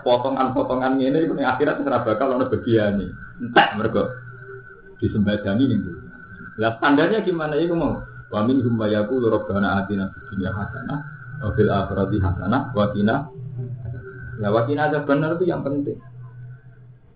potongan-potongan 0.00 0.96
ini 0.96 1.28
itu 1.28 1.34
ning 1.36 1.44
akhirat 1.44 1.84
ora 1.84 2.00
bakal 2.00 2.32
ono 2.32 2.48
bagiane. 2.48 3.06
Entek 3.44 3.68
mergo 3.76 4.08
disembadani 5.02 5.64
ning 5.68 5.80
Lah 6.56 6.80
standarnya 6.80 7.20
gimana 7.20 7.60
ya 7.60 7.68
mau? 7.76 8.00
Wa 8.32 8.40
min 8.40 8.64
hum 8.64 8.80
yaqulu 8.80 9.28
rabbana 9.28 9.84
atina 9.84 10.08
fid 10.08 10.24
dunya 10.32 10.48
hasanah 10.48 10.98
wa 11.44 11.50
fil 11.52 11.68
akhirati 11.68 12.16
hasanah 12.16 12.72
wa 12.72 12.88
qina 12.96 13.28
Ya 14.36 14.52
wakina 14.52 14.92
ada 14.92 15.00
benar 15.04 15.40
itu 15.40 15.48
yang 15.48 15.64
penting. 15.64 15.96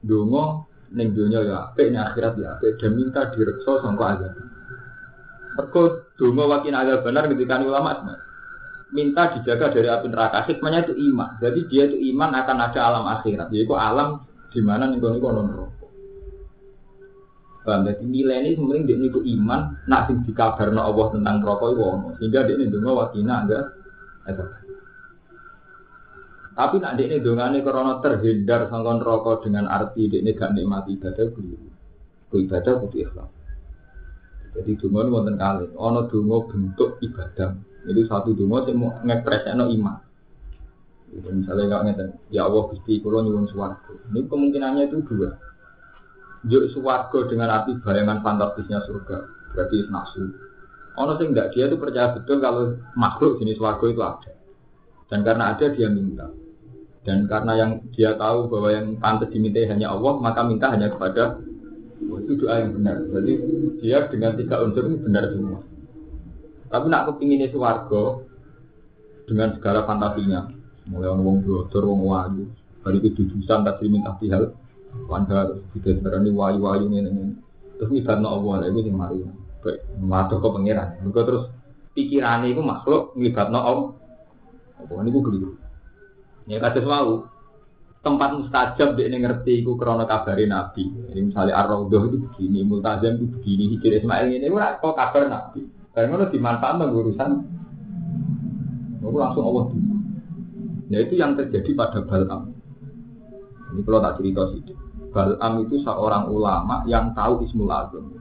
Dungo 0.01 0.70
neng 0.91 1.15
dunia 1.15 1.41
ya 1.47 1.57
apik, 1.71 1.91
neng 1.95 2.03
akhirat 2.11 2.35
ya 2.39 2.59
apik, 2.59 2.79
dan 2.79 2.91
minta 2.99 3.31
direkso 3.31 3.83
sangka 3.83 4.07
azab. 4.19 4.33
Mergo 5.59 5.83
dungo 6.15 6.45
wakina 6.51 6.87
ada 6.87 7.03
benar 7.03 7.27
ketika 7.27 7.59
ulama 7.63 8.21
minta 8.91 9.35
dijaga 9.35 9.71
dari 9.71 9.89
api 9.91 10.07
neraka. 10.11 10.47
Hikmahnya 10.47 10.91
itu 10.91 10.95
iman. 11.11 11.39
Jadi 11.39 11.61
dia 11.71 11.87
itu 11.87 11.97
iman 12.15 12.31
akan 12.35 12.57
ada 12.59 12.81
alam 12.83 13.05
akhirat. 13.07 13.49
Yaitu 13.55 13.75
alam 13.75 14.27
di 14.51 14.61
mana 14.63 14.91
nih 14.91 14.99
kono 14.99 15.19
kono 15.23 15.41
neraka. 15.47 15.87
Paham? 17.61 17.87
Jadi 17.87 18.05
nilai 18.09 18.41
ini 18.43 18.51
sebenarnya 18.57 18.87
dia 18.89 18.97
itu 18.99 19.21
iman, 19.37 19.61
nak 19.85 20.09
sing 20.09 20.25
dikabarno 20.25 20.81
Allah 20.81 21.07
tentang 21.13 21.45
rokok 21.45 21.69
itu 21.77 21.83
Sehingga 22.19 22.41
dia 22.49 22.55
ini 22.57 22.73
dungo 22.73 22.99
wakina 22.99 23.47
ada. 23.47 23.61
Tapi 26.61 26.77
nak 26.77 27.01
ini 27.01 27.25
dongane 27.25 27.65
karena 27.65 28.05
terhindar 28.05 28.69
sangkon 28.69 29.01
rokok 29.01 29.49
dengan 29.49 29.65
arti 29.65 30.13
ini 30.13 30.37
gak 30.37 30.53
nikmati 30.53 30.93
ibadah 30.93 31.33
beliau. 31.33 31.73
Ibadah 32.37 32.73
butuh 32.85 33.01
ikhlas. 33.01 33.31
Jadi 34.53 34.77
dungo 34.77 35.01
ini 35.01 35.09
wonten 35.09 35.41
kali. 35.41 35.73
Ono 35.73 36.05
dungo 36.13 36.53
bentuk 36.53 37.01
ibadah. 37.01 37.57
Jadi 37.89 38.01
satu 38.05 38.37
dungo 38.37 38.61
saya 38.61 38.77
mau 38.77 38.93
ngepreseno 39.01 39.73
iman. 39.73 39.97
Jadi 41.17 41.29
misalnya 41.33 41.65
nggak 41.65 41.83
ngeten, 41.89 42.09
ya 42.29 42.45
Allah 42.45 42.63
gusti 42.69 43.01
kulo 43.01 43.25
nyuwun 43.25 43.49
suwargo. 43.49 43.97
Ini 44.13 44.21
kemungkinannya 44.29 44.93
itu 44.93 45.01
dua. 45.09 45.33
Juk 46.45 46.77
suwargo 46.77 47.25
dengan 47.25 47.57
arti 47.57 47.73
bayangan 47.81 48.21
fantastisnya 48.21 48.85
surga. 48.85 49.17
Berarti 49.57 49.89
nafsu. 49.89 50.29
Ono 51.01 51.17
sih 51.17 51.25
enggak 51.25 51.57
dia 51.57 51.73
itu 51.73 51.81
percaya 51.81 52.13
betul 52.21 52.37
kalau 52.45 52.77
makhluk 53.01 53.41
jenis 53.41 53.57
suwargo 53.57 53.89
itu 53.89 54.05
ada. 54.05 54.37
Dan 55.09 55.25
karena 55.25 55.57
ada 55.57 55.67
dia 55.73 55.89
minta. 55.89 56.29
Dan 57.01 57.25
karena 57.25 57.53
yang 57.57 57.71
dia 57.97 58.13
tahu 58.13 58.53
bahwa 58.53 58.69
yang 58.77 58.87
pantas 59.01 59.33
diminta 59.33 59.65
hanya 59.65 59.89
Allah, 59.93 60.21
maka 60.21 60.45
minta 60.45 60.69
hanya 60.69 60.93
kepada 60.93 61.41
Allah. 62.01 62.19
Itu 62.21 62.33
doa 62.41 62.61
yang 62.61 62.77
benar. 62.81 62.97
Jadi 63.13 63.33
dia 63.81 64.09
dengan 64.09 64.37
tiga 64.37 64.61
unsur 64.65 64.89
ini 64.89 64.97
benar 65.01 65.25
semua. 65.33 65.61
Tapi 66.71 66.87
nak 66.87 67.13
kepingin 67.13 67.51
itu 67.51 67.59
warga 67.59 68.23
dengan 69.27 69.59
segala 69.59 69.87
fantasinya, 69.87 70.49
mulai 70.87 71.11
wong 71.11 71.43
blodor, 71.43 71.83
wong 71.87 72.03
wayu, 72.07 72.45
hari 72.87 73.03
itu 73.03 73.11
jujusan 73.27 73.67
tak 73.67 73.83
minta 73.83 74.15
hal, 74.15 74.55
wanda 75.11 75.55
tidak 75.75 75.99
sebenarnya 75.99 76.31
wayu-wayu 76.31 76.87
ini 76.91 76.99
ini. 77.11 77.35
Terus 77.79 77.91
ngibatno 77.91 78.29
Allah, 78.29 78.69
itu 78.71 78.87
yang 78.87 78.97
mari. 78.99 79.19
Matur 80.01 80.39
ke 80.41 80.49
pangeran. 80.51 80.89
Terus 81.11 81.43
pikirannya 81.95 82.53
itu 82.53 82.63
makhluk 82.63 83.13
ngibatno 83.19 83.59
Allah. 83.61 83.89
Oh, 84.89 84.99
ini 85.05 85.13
gue 85.13 85.23
keliru. 85.25 85.49
Ya 86.51 86.59
kados 86.59 86.83
mau 86.83 87.31
tempat 88.03 88.35
mustajab 88.35 88.99
dia 88.99 89.07
ngerti 89.07 89.63
iku 89.63 89.79
krana 89.79 90.03
kabari 90.03 90.51
Nabi. 90.51 90.91
Jadi 91.07 91.21
misalnya 91.31 91.55
Ar-Raudhah 91.63 92.03
itu 92.11 92.19
begini, 92.27 92.67
Multazam 92.67 93.23
itu 93.23 93.27
begini, 93.39 93.65
Hijir 93.77 94.03
Ismail 94.03 94.35
ini 94.35 94.51
ora 94.51 94.75
kok 94.83 94.99
kabar 94.99 95.31
Nabi. 95.31 95.63
Karena 95.95 96.27
itu 96.27 96.39
dimanfaatkan 96.39 96.91
urusan 96.91 97.31
Lalu 99.01 99.17
langsung 99.17 99.45
Allah 99.49 99.65
dulu. 99.73 99.97
Ya 100.93 100.99
itu 101.07 101.15
yang 101.17 101.33
terjadi 101.39 101.71
pada 101.73 102.05
Balam. 102.05 102.53
Ini 103.73 103.81
kalau 103.87 104.01
tak 104.03 104.15
cerita 104.21 104.43
sih. 104.53 104.61
Balam 105.11 105.53
itu 105.67 105.81
seorang 105.83 106.29
ulama 106.29 106.85
yang 106.85 107.17
tahu 107.17 107.47
Ismul 107.47 107.73
Azam. 107.73 108.21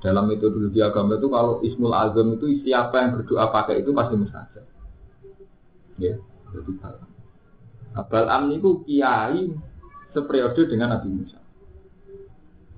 Dalam 0.00 0.32
metodologi 0.32 0.80
agama 0.80 1.20
itu 1.20 1.28
kalau 1.28 1.60
Ismul 1.62 1.94
Azam 1.94 2.34
itu 2.34 2.64
siapa 2.64 3.04
yang 3.04 3.20
berdoa 3.20 3.52
pakai 3.52 3.84
itu 3.84 3.92
pasti 3.92 4.14
mustajab. 4.18 4.64
Ya, 6.00 6.16
jadi 6.50 6.72
Balam. 6.80 7.09
Abal 7.94 8.26
Am 8.30 8.50
itu 8.54 8.86
kiai 8.86 9.50
seperiode 10.14 10.70
dengan 10.70 10.94
Nabi 10.94 11.08
Musa. 11.10 11.38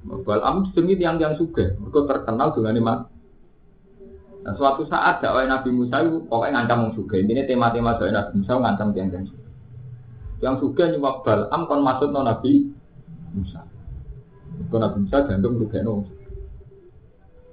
Abal 0.09 0.41
Am 0.41 0.73
demi 0.73 0.97
tiang-tiang 0.97 1.37
suge, 1.37 1.77
mereka 1.77 2.09
terkenal 2.09 2.57
dengan 2.57 2.75
iman. 2.81 2.99
Nah, 4.43 4.55
suatu 4.59 4.83
saat 4.91 5.23
dakwah 5.23 5.47
Nabi 5.47 5.71
Musa 5.71 6.03
itu 6.03 6.19
pokoknya 6.27 6.65
ngancam 6.65 6.79
wong 6.89 6.93
suge. 6.99 7.23
Ini 7.23 7.47
tema-tema 7.47 7.95
dakwah 8.01 8.11
Nabi 8.11 8.33
Musa 8.41 8.53
ngancam 8.59 8.89
tiang-tiang 8.97 9.27
suge. 9.29 9.49
Yang 10.43 10.55
suge 10.65 10.85
nyuwak 10.97 11.23
Am 11.53 11.69
kon 11.71 11.85
masuk 11.85 12.11
no 12.11 12.27
Nabi 12.27 12.67
Musa. 13.37 13.63
Itu 14.59 14.77
Nabi 14.81 14.97
Musa 15.07 15.29
jantung 15.29 15.61
juga 15.61 15.79
no. 15.85 16.09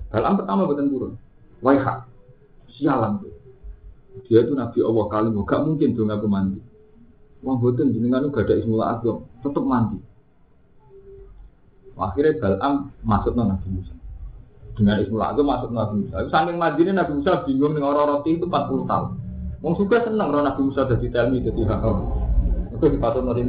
Am 0.09 0.33
pertama 0.39 0.65
betul 0.65 0.89
turun. 0.89 1.13
Waiha, 1.59 2.07
sialan 2.71 3.19
tuh. 3.19 3.35
Dia 4.25 4.41
itu 4.41 4.57
Nabi 4.57 4.79
Allah 4.81 5.05
kali 5.11 5.27
gak 5.45 5.61
mungkin 5.63 5.93
dong 5.93 6.09
aku 6.09 6.25
mandi. 6.25 6.59
Wah 7.39 7.55
boten 7.55 7.95
jenengan 7.95 8.27
gak 8.35 8.51
ada 8.51 8.59
ismul 8.59 8.83
azam, 8.83 9.23
tetap 9.39 9.63
mandi. 9.63 9.99
Akhirnya 11.99 12.39
Balam 12.39 12.95
masuk 13.03 13.35
ke 13.35 13.43
Nabi 13.43 13.67
Musa. 13.75 13.93
Dengan 14.75 14.99
ismul 15.03 15.23
azam 15.23 15.47
masuk 15.47 15.69
Nabi 15.71 15.95
Musa. 16.03 16.27
Saking 16.27 16.57
mandinya 16.59 17.03
Nabi 17.03 17.11
Musa 17.19 17.43
bingung 17.47 17.75
dengan 17.75 17.95
orang 17.95 18.19
roti 18.19 18.35
itu 18.35 18.47
40 18.47 18.91
tahun. 18.91 19.09
Wong 19.59 19.73
suka 19.75 19.97
seneng 20.07 20.31
orang 20.31 20.47
Nabi 20.51 20.61
Musa 20.67 20.87
jadi 20.87 21.07
telmi 21.11 21.43
jadi 21.43 21.61
hakam. 21.67 21.97
Itu 22.75 22.85
dipatut 22.87 23.23
nanti 23.23 23.43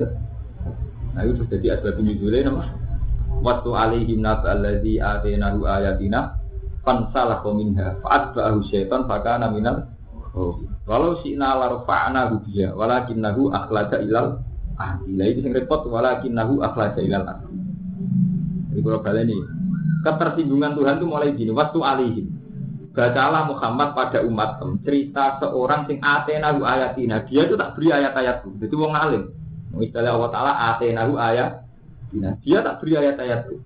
Nah 1.11 1.23
itu 1.27 1.43
jadi 1.51 1.79
asbab 1.79 1.99
nuzulnya 1.99 2.51
nama. 2.51 2.65
Waktu 3.41 3.71
alaihim 3.73 4.23
nas 4.23 4.43
alladzi 4.47 5.03
atenahu 5.03 5.67
ayatina 5.67 6.39
fansalah 6.87 7.43
minha 7.51 7.99
fa'atba'ahu 8.05 8.59
syaitan 8.69 9.09
fakana 9.09 9.51
minal 9.51 9.91
Oh. 10.31 10.63
Walau 10.91 11.23
si 11.23 11.39
nalar 11.39 11.87
fa'na 11.87 12.35
hubiya, 12.35 12.75
walakin 12.75 13.23
nahu 13.23 13.55
akhlaja 13.55 14.03
ilal 14.03 14.43
ahli. 14.75 15.15
Lah 15.15 15.27
itu 15.31 15.39
yang 15.47 15.55
repot, 15.55 15.87
walakin 15.87 16.35
nahu 16.35 16.67
akhlaja 16.67 16.99
ilal 16.99 17.31
ahli. 17.31 17.55
Jadi 18.75 18.81
kalau 18.83 18.99
balik 18.99 19.23
ini, 19.31 19.39
ketersinggungan 20.03 20.75
Tuhan 20.75 20.99
itu 20.99 21.07
mulai 21.07 21.31
gini, 21.39 21.55
waktu 21.55 21.79
alihim. 21.79 22.27
Bacalah 22.91 23.47
Muhammad 23.47 23.95
pada 23.95 24.19
umat 24.27 24.59
cerita 24.83 25.39
seorang 25.39 25.87
sing 25.87 26.03
atenahu 26.03 26.67
ayatina. 26.67 27.23
Dia 27.23 27.47
itu 27.47 27.55
tak 27.55 27.79
beri 27.79 27.95
ayat-ayatku. 27.95 28.59
Jadi 28.59 28.75
wong 28.75 28.91
alim. 28.91 29.31
Misalnya 29.71 30.19
Allah 30.19 30.31
Ta'ala 30.35 30.53
atenahu 30.75 31.15
ayat. 31.15 31.71
Dia 32.43 32.67
tak 32.67 32.83
beri 32.83 32.99
ayat-ayatku. 32.99 33.63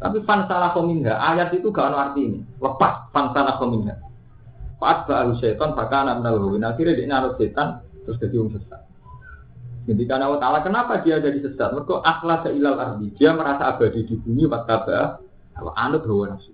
Tapi 0.00 0.24
fansalah 0.24 0.72
kominha, 0.72 1.20
ayat 1.20 1.52
itu 1.52 1.68
gak 1.68 1.92
ada 1.92 2.08
arti 2.08 2.20
ini. 2.24 2.40
Lepas 2.64 3.12
fansalah 3.12 3.60
kominha. 3.60 3.92
Baru 4.76 5.32
setan 5.40 5.72
anak 5.72 6.20
minal 6.20 6.36
gawin. 6.36 6.64
Akhirnya 6.64 6.92
dia 6.92 7.08
naruh 7.08 7.32
setan 7.40 7.80
terus 8.04 8.20
jadi 8.20 8.36
orang 8.36 8.60
sesat. 8.60 8.82
Ketika 9.86 10.18
Allah 10.18 10.40
Ta'ala 10.42 10.58
kenapa 10.60 11.00
dia 11.00 11.16
jadi 11.16 11.38
sesat? 11.40 11.72
Mereka 11.72 12.04
akhlak 12.04 12.44
ilal 12.52 12.76
ardi. 12.76 13.08
Dia 13.16 13.32
merasa 13.32 13.72
abadi 13.72 14.04
di 14.04 14.14
bumi 14.20 14.44
waktu 14.50 15.00
kalau 15.56 15.72
anut 15.72 16.04
hawa 16.04 16.36
nafsu. 16.36 16.52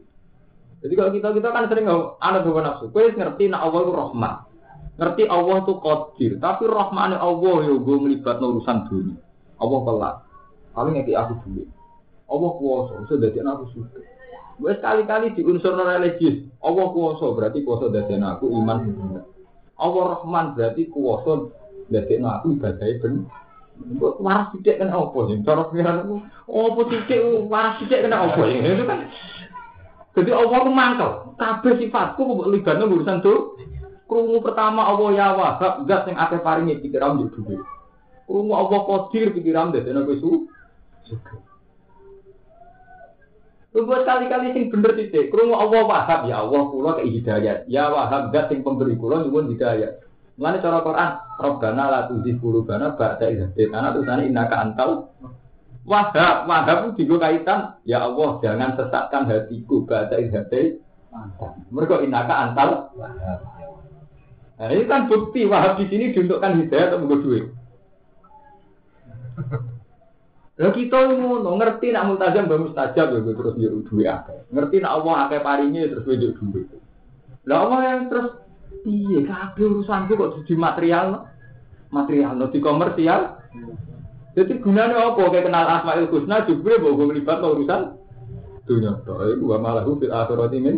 Jadi 0.83 0.95
kalau 0.95 1.11
kita 1.11 1.29
kita 1.35 1.49
kan 1.51 1.67
sering 1.67 1.91
anut 1.91 2.45
hawa 2.47 2.61
nafsu. 2.63 2.95
Kue 2.95 3.11
ngerti 3.11 3.51
nak 3.51 3.67
Allah 3.67 3.81
itu 3.83 3.93
rahmat. 3.93 4.37
Ngerti 5.03 5.23
Allah 5.27 5.57
itu 5.65 5.75
qadir. 5.83 6.33
Tapi 6.39 6.63
rahmatnya 6.69 7.19
Allah 7.19 7.57
ya 7.67 7.75
gue 7.75 7.97
melibat 7.99 8.39
urusan 8.39 8.79
dunia. 8.87 9.19
Allah 9.59 9.79
pelak. 9.83 10.15
Paling 10.77 10.95
ngerti 11.01 11.13
aku 11.19 11.33
dulu. 11.43 11.65
Allah 12.31 12.51
kuasa. 12.61 12.93
Sudah 13.11 13.29
jadi 13.35 13.43
aku 13.49 13.65
suka. 13.75 14.12
Wes 14.61 14.79
kali-kali 14.85 15.33
di 15.33 15.43
unsur 15.47 15.79
religius. 15.79 16.45
Allah 16.61 16.87
kuasa 16.93 17.27
berarti 17.33 17.65
kuasa 17.65 17.89
dadekno 17.89 18.27
aku 18.37 18.53
iman. 18.53 18.79
Allah 19.81 20.05
Rahman 20.19 20.53
berarti 20.59 20.91
kuasa 20.93 21.49
dadekno 21.89 22.29
aku 22.29 22.59
ibadah. 22.59 22.87
Kok 23.83 24.21
waras 24.21 24.53
tidak 24.55 24.85
kena 24.85 24.95
apa 24.95 25.19
sih? 25.27 25.37
Cara 25.43 25.67
pikiran 25.73 25.97
aku, 26.05 26.17
apa 26.47 26.81
waras 27.49 27.75
tidak 27.83 28.01
kena 28.05 28.17
apa 28.21 28.41
sih? 28.47 28.59
Itu 28.61 28.85
kan 28.85 29.01
jadi 30.13 30.31
Allah 30.37 30.59
ku 30.61 30.71
mangkel. 30.71 31.11
Kabeh 31.41 31.73
sifatku 31.81 32.21
kok 32.21 32.51
libatno 32.53 32.85
urusan 32.87 33.25
tuh. 33.25 33.57
Krungu 34.05 34.45
pertama 34.45 34.85
Allah 34.85 35.09
ya 35.17 35.29
wahab, 35.33 35.89
zat 35.89 36.05
sing 36.05 36.13
akeh 36.21 36.45
paringi 36.45 36.85
pikiran 36.85 37.17
yo 37.17 37.33
duwe. 37.33 37.57
Krungu 38.29 38.53
Allah 38.53 38.81
qadir 38.85 39.33
pikiran 39.33 39.73
dadekno 39.73 40.05
kowe 40.05 40.37
su. 43.73 43.81
Lupa 43.81 44.05
kali-kali 44.05 44.53
sing 44.53 44.69
bener 44.69 44.93
titik. 44.95 45.33
Krungu 45.33 45.57
Allah 45.57 45.83
wahab 45.89 46.21
ya 46.29 46.45
Allah 46.45 46.63
kula 46.69 47.01
ke 47.01 47.09
hidayat. 47.09 47.65
Ya 47.73 47.89
wahab 47.89 48.29
zat 48.31 48.53
sing 48.53 48.61
pemberi 48.61 48.95
kula 49.01 49.25
nyuwun 49.25 49.49
hidayat. 49.57 50.05
Mulane 50.37 50.65
cara 50.65 50.81
Quran, 50.81 51.11
Rabbana 51.41 51.85
la 51.93 52.01
tuzigh 52.09 52.41
qulubana 52.41 52.97
ba'da 52.97 53.29
idh 53.29 53.53
hadaytana 53.53 53.93
tulisane 53.93 54.23
innaka 54.29 54.57
antal 54.61 54.91
wahab. 55.85 56.49
Wahab 56.49 56.79
itu 56.93 57.05
juga 57.09 57.29
kaitan 57.29 57.77
ya 57.89 58.05
Allah 58.05 58.41
jangan 58.41 58.77
sesatkan 58.77 59.29
hatiku 59.29 59.89
ba'da 59.89 60.17
idh 60.21 60.33
hadaytana. 60.33 61.49
Mergo 61.73 62.01
innaka 62.01 62.35
antal. 62.49 62.93
Nah, 64.63 64.71
ini 64.71 64.87
kan 64.87 65.11
bukti 65.11 65.43
wahab 65.49 65.81
di 65.81 65.91
sini 65.91 66.15
diuntukkan 66.15 66.61
hidayah 66.61 66.93
atau 66.93 66.99
menggo 67.03 67.19
duit. 67.25 67.45
Lah 70.61 70.69
kita 70.69 71.17
ngono 71.17 71.57
ngerti 71.57 71.97
nak 71.97 72.13
multazam 72.13 72.45
mbak 72.45 72.61
mustajab 72.69 73.07
ya 73.09 73.19
gue 73.25 73.33
terus 73.33 73.55
nyuruh 73.57 73.83
duit 73.89 74.05
akeh. 74.05 74.39
Ngerti 74.53 74.85
nak 74.85 74.93
Allah 75.01 75.15
akeh 75.25 75.41
paringi 75.41 75.89
terus 75.89 76.05
gue 76.05 76.17
nyuruh 76.21 76.37
duit. 76.53 76.69
Lah 77.49 77.57
Allah 77.65 77.81
yang 77.89 78.01
terus 78.13 78.29
iya 78.85 79.21
kabeh 79.25 79.65
urusanku 79.65 80.13
kok 80.13 80.45
di 80.45 80.53
material 80.53 81.25
material 81.89 82.37
no 82.37 82.53
komersial. 82.53 83.41
Jadi 84.33 84.53
gunanya 84.65 85.13
apa 85.13 85.29
kayak 85.29 85.45
kenal 85.45 85.65
Asmaul 85.69 86.09
Husna 86.09 86.45
juga 86.49 86.81
bawa 86.81 86.97
gue 86.97 87.07
melibat 87.17 87.41
urusan 87.41 87.83
dunia. 88.65 88.93
Itu 89.05 89.45
gua 89.45 89.57
malah 89.61 89.85
gue 89.89 90.01
fil 90.05 90.13
akhirat 90.13 90.53
ini. 90.53 90.73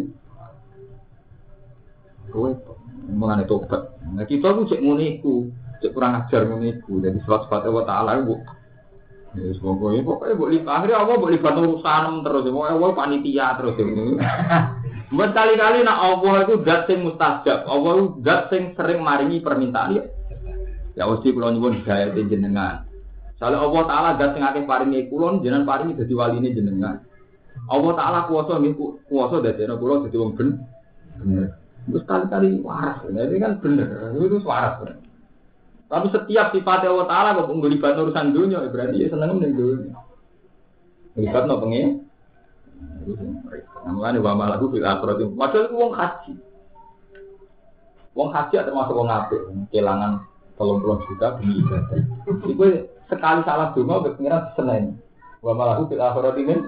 Gue 2.30 2.50
mengenai 3.10 3.46
tobat. 3.46 3.94
Nah 4.06 4.26
kita 4.26 4.54
gue 4.54 4.70
cek 4.70 4.82
muniku, 4.82 5.50
cek 5.82 5.94
kurang 5.94 6.18
ajar 6.18 6.46
muniku. 6.46 6.98
Jadi 6.98 7.22
sifat-sifat 7.22 7.66
Allah 7.66 7.84
Taala 7.86 8.22
gue 8.22 8.38
Ya, 9.34 9.50
ini 9.50 10.02
pokoknya 10.06 10.38
boleh 10.38 10.62
akhirnya 10.62 10.98
Allah 11.02 11.16
boleh 11.18 11.38
bantu 11.42 11.60
urusan 11.66 12.22
terus, 12.22 12.46
mau 12.54 12.70
Allah 12.70 12.94
panitia 12.94 13.58
terus 13.58 13.74
ini. 13.82 14.14
Buat 15.10 15.30
kali-kali 15.34 15.82
nak 15.82 15.98
Allah 15.98 16.46
itu 16.46 16.54
zat 16.62 16.86
sing 16.86 17.02
mustajab, 17.02 17.66
Allah 17.66 17.90
itu 17.98 18.06
zat 18.22 18.46
sing 18.50 18.78
sering 18.78 19.02
maringi 19.02 19.42
permintaan 19.42 19.98
ya. 19.98 20.02
Ya 20.94 21.10
mesti 21.10 21.34
kula 21.34 21.50
nyuwun 21.50 21.82
hidayah 21.82 22.14
jenengan. 22.14 22.86
Soalnya 23.42 23.66
Allah 23.66 23.82
Taala 23.90 24.10
zat 24.22 24.30
sing 24.38 24.42
akeh 24.46 24.62
paringi 24.70 25.10
kula 25.10 25.42
jenengan 25.42 25.66
paringi 25.66 25.98
dadi 25.98 26.14
waline 26.14 26.54
jenengan. 26.54 27.02
Allah 27.66 27.92
Taala 27.98 28.18
kuasa 28.30 28.62
nggih 28.62 28.74
kuasa 29.10 29.42
dadi 29.42 29.66
kula 29.66 30.06
dadi 30.06 30.14
wong 30.14 30.32
ben. 30.38 30.48
Bener. 31.18 31.58
Terus 31.84 32.06
kali-kali 32.08 32.64
waras, 32.64 33.04
ini 33.12 33.36
kan 33.36 33.60
bener, 33.60 34.16
itu 34.16 34.40
waras 34.40 34.80
bener. 34.80 35.03
Tapi 35.94 36.10
setiap 36.10 36.50
sifat 36.50 36.82
Allah 36.90 37.06
Ta'ala 37.06 37.38
kok 37.38 37.54
melibat 37.54 37.94
urusan 37.94 38.34
dunia, 38.34 38.66
berarti 38.66 39.06
ya 39.06 39.14
seneng 39.14 39.38
nih 39.38 39.54
dunia. 39.54 39.94
Melibat 41.14 41.46
no 41.46 41.62
pengen. 41.62 42.10
Namanya 43.86 44.18
wa 44.18 44.34
malaku 44.34 44.74
fil 44.74 44.82
akhirat. 44.82 45.22
Padahal 45.38 45.70
itu 45.70 45.76
wong 45.78 45.92
haji. 45.94 46.32
Wong 48.18 48.28
haji 48.34 48.54
termasuk 48.58 48.94
wong 48.98 49.06
apik, 49.06 49.42
kelangan 49.70 50.26
tolong 50.58 50.82
puluh 50.82 50.98
juta 51.06 51.38
demi 51.38 51.62
ibadah. 51.62 51.98
Itu 52.42 52.64
sekali 53.06 53.40
salah 53.46 53.70
dungo 53.70 54.02
pengiran 54.02 54.50
seneng. 54.58 54.98
Wa 55.46 55.54
malaku 55.54 55.94
fil 55.94 56.02
akhirat 56.02 56.34
ini. 56.42 56.58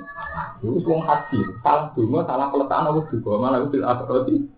Itu 0.63 0.87
wong 0.87 1.03
haji, 1.03 1.39
salah 1.67 1.91
dungo, 1.99 2.23
salah 2.23 2.47
peletakan 2.55 2.95
apa 2.95 3.01
juga. 3.11 3.29
Wa 3.35 3.39
malaku 3.43 3.75
fil 3.75 3.83
akhirat 3.83 4.25
ini. 4.31 4.55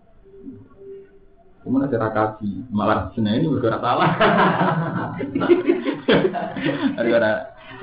Kemudian 1.59 1.91
ada 1.91 2.07
kaji, 2.15 2.71
malah 2.71 3.11
sini 3.11 3.35
ini 3.35 3.51
bergerak 3.51 3.83
salah. 3.83 4.11
Gara-gara 6.95 7.31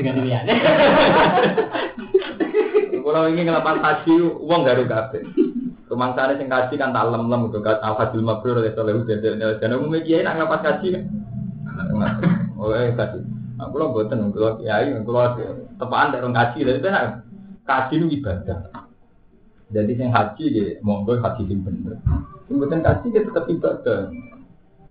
dengan 0.00 0.16
dilihat. 0.20 0.44
Kalau 2.88 3.22
ingin 3.32 3.52
ngelapan 3.52 3.76
haji, 3.84 4.14
uang 4.40 4.64
garu 4.64 4.88
kafe. 4.88 5.20
Rumah 5.86 6.18
sana 6.18 6.34
sing 6.34 6.50
kaji 6.50 6.74
kan 6.80 6.90
tak 6.90 7.14
lem-lem 7.14 7.46
itu 7.46 7.62
kan 7.62 7.78
alfadil 7.78 8.24
mabrur 8.24 8.58
oleh 8.58 8.74
soleh 8.74 8.98
hujan 8.98 9.22
dan 9.22 9.76
umumnya 9.78 10.02
kiai 10.02 10.26
nak 10.26 10.34
ngelapan 10.34 10.60
kaji 10.66 10.86
kan. 10.98 11.04
Oh 12.58 12.74
eh 12.74 12.90
kaji. 12.96 13.20
Aku 13.56 13.80
lo 13.80 13.94
buatan, 13.94 14.34
kalau 14.36 14.60
kiai, 14.60 14.92
kalau 14.92 15.32
tepaan 15.80 16.12
dari 16.12 16.28
kaji, 16.28 16.58
jadi 16.66 16.80
kan 16.82 17.24
kaji 17.64 17.94
itu 18.02 18.06
ibadah. 18.20 18.58
Jadi 19.70 19.92
yang 19.94 20.12
haji 20.12 20.44
dia 20.52 20.76
monggo 20.82 21.22
haji 21.22 21.42
yang 21.46 21.62
bener. 21.62 21.96
Bukan 22.46 22.78
kaji 22.78 23.06
dia 23.10 23.26
tetap 23.26 23.44
ibadah. 23.50 24.10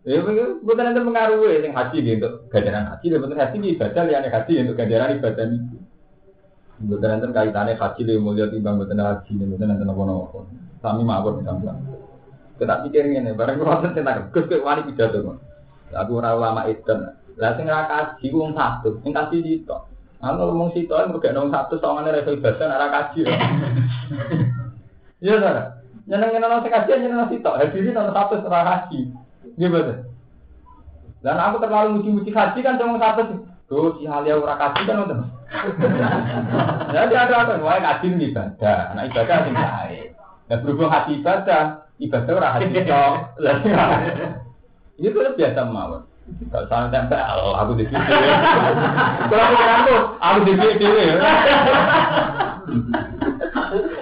Ya, 0.06 0.22
bukan 0.62 0.84
nanti 0.86 1.02
mengaruhi 1.02 1.66
yang 1.66 1.74
haji 1.74 1.98
gitu, 2.06 2.46
ganjaran 2.54 2.94
haji, 2.94 3.06
dan 3.10 3.20
betul 3.26 3.42
haji 3.42 3.58
ibadah, 3.74 4.02
yang 4.06 4.30
haji 4.30 4.54
untuk 4.62 4.78
ganjaran 4.78 5.18
ibadah 5.18 5.46
itu. 5.50 5.78
Bukan 6.86 7.08
nanti 7.10 7.26
kaitannya 7.34 7.74
haji 7.74 8.02
lebih 8.06 8.22
mulia 8.22 8.46
timbang 8.52 8.78
bukan 8.78 9.02
haji, 9.02 9.32
bukan 9.34 9.66
nanti 9.66 9.82
nopo 9.82 10.04
nopo. 10.06 10.40
Sami 10.86 11.02
mawar 11.02 11.42
misalnya. 11.42 11.74
Kita 12.62 12.86
pikir 12.86 13.10
ini, 13.10 13.34
barang 13.34 13.58
nanti 13.58 14.00
nak 14.06 14.30
gus 14.30 14.46
ke 14.46 14.62
wali 14.62 14.86
pidato. 14.86 15.42
Aku 15.90 16.22
ora 16.22 16.38
ulama 16.38 16.70
itu. 16.70 16.94
Lah 17.42 17.58
sing 17.58 17.66
ra 17.66 17.90
kaji 17.90 18.30
wong 18.30 18.54
satu, 18.54 19.02
sing 19.02 19.10
kaji 19.10 19.42
itu. 19.42 19.78
Kalau 20.22 20.54
ngomong 20.54 20.74
situ, 20.74 20.94
mereka 20.94 21.34
nong 21.34 21.50
satu, 21.50 21.78
soalnya 21.82 22.14
rasa 22.14 22.30
ibadah, 22.30 22.66
ora 22.78 22.88
kaji. 22.94 23.22
Iya, 25.24 25.40
saudara. 25.40 25.85
Nyeneng 26.06 26.30
nyeneng 26.38 26.52
nasi 26.54 26.70
kajian 26.70 27.02
nyeneng 27.02 27.20
nasi 27.26 27.42
tok. 27.42 27.58
Hadiri 27.58 27.90
nonton 27.90 28.14
satu 28.14 28.34
setelah 28.38 28.62
haji. 28.62 29.10
Gimana? 29.58 30.06
Dan 31.26 31.42
aku 31.42 31.58
terlalu 31.58 31.98
muji-muji 31.98 32.30
haji 32.30 32.60
kan 32.62 32.78
cuma 32.78 33.02
satu. 33.02 33.42
Tuh 33.66 33.98
si 33.98 34.06
halia 34.06 34.38
ora 34.38 34.54
kaji 34.54 34.82
kan 34.86 34.96
nonton. 35.02 35.26
Jadi 36.94 37.14
ada 37.18 37.36
apa? 37.42 37.58
Wah 37.58 37.82
kaji 37.82 38.08
ini 38.14 38.30
ibadah. 38.30 38.94
Nah 38.94 39.04
ibadah 39.10 39.38
sing 39.50 39.56
baik. 39.58 40.08
Dan 40.46 40.58
berhubung 40.62 40.94
haji 40.94 41.12
ibadah, 41.26 41.90
ibadah 41.98 42.34
ora 42.38 42.50
haji 42.54 42.78
tok. 42.86 43.14
Ini 45.02 45.08
tuh 45.10 45.34
biasa 45.34 45.62
mawon. 45.66 46.06
Kalau 46.26 46.66
sana 46.66 46.90
tempel, 46.90 47.22
aku 47.54 47.78
di 47.78 47.86
sini. 47.86 48.02
Kalau 49.30 49.46
aku 49.46 49.96
aku 50.18 50.40
di 50.42 50.54
sini. 50.58 51.06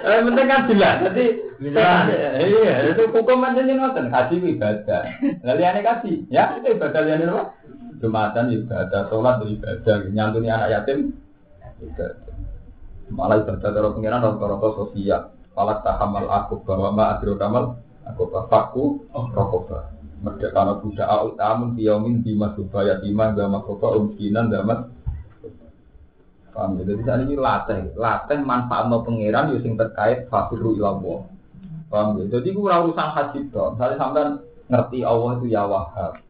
Eh, 0.04 0.20
penting 0.20 0.46
kan 0.52 0.68
jelas. 0.68 0.96
Jadi 1.00 1.26
iya, 1.64 2.92
itu 2.92 3.08
hukum 3.08 3.40
aja 3.40 3.64
nih 3.64 3.72
nonton. 3.72 4.12
Kaji 4.12 4.36
ibadah. 4.52 5.02
Lalu 5.40 5.62
aneh 5.64 5.80
kaji, 5.80 6.12
ya 6.28 6.60
itu 6.60 6.76
ibadah 6.76 7.00
liane 7.00 7.24
apa? 7.24 7.56
Jumatan 8.04 8.52
ibadah, 8.52 9.08
sholat 9.08 9.40
ibadah, 9.48 9.96
nyantuni 10.12 10.52
anak 10.52 10.68
yatim. 10.76 11.16
Malah 13.08 13.48
ibadah 13.48 13.70
kalau 13.72 13.96
pengiran 13.96 14.20
rata-rata 14.20 14.68
sosial. 14.76 15.32
Falak 15.56 15.86
tahamal 15.86 16.28
aku 16.28 16.60
bahwa 16.66 16.90
ma 16.92 17.04
adro 17.16 17.40
kamal 17.40 17.80
aku 18.04 18.22
bapakku 18.28 18.84
rokoba. 19.14 19.88
Merdeka 20.20 20.80
budak 20.80 21.08
au 21.08 21.32
tamun 21.36 21.76
tiyomin 21.76 22.24
di 22.24 22.32
masubaya 22.32 22.96
timah 23.00 23.36
gama 23.36 23.60
kopa 23.60 23.92
umkinan 23.92 24.48
damat 24.48 24.88
Paham 26.54 26.78
ya? 26.78 26.82
Jadi 26.86 27.02
saat 27.02 27.20
ini 27.26 27.34
latih, 27.34 27.90
latih 27.98 28.38
manfaat 28.46 28.86
no 28.86 29.02
pangeran 29.02 29.50
yo 29.50 29.58
sing 29.58 29.74
terkait 29.74 30.30
fakiru 30.30 30.78
ilawo. 30.78 31.26
Paham 31.90 32.22
ya? 32.22 32.38
Jadi 32.38 32.54
gue 32.54 32.62
urusan 32.62 33.08
haji 33.10 33.38
dong. 33.50 33.74
Misalnya 33.74 33.96
sampean 33.98 34.28
ngerti 34.70 35.02
Allah 35.02 35.30
itu 35.42 35.46
ya 35.50 35.66
wahab. 35.66 36.22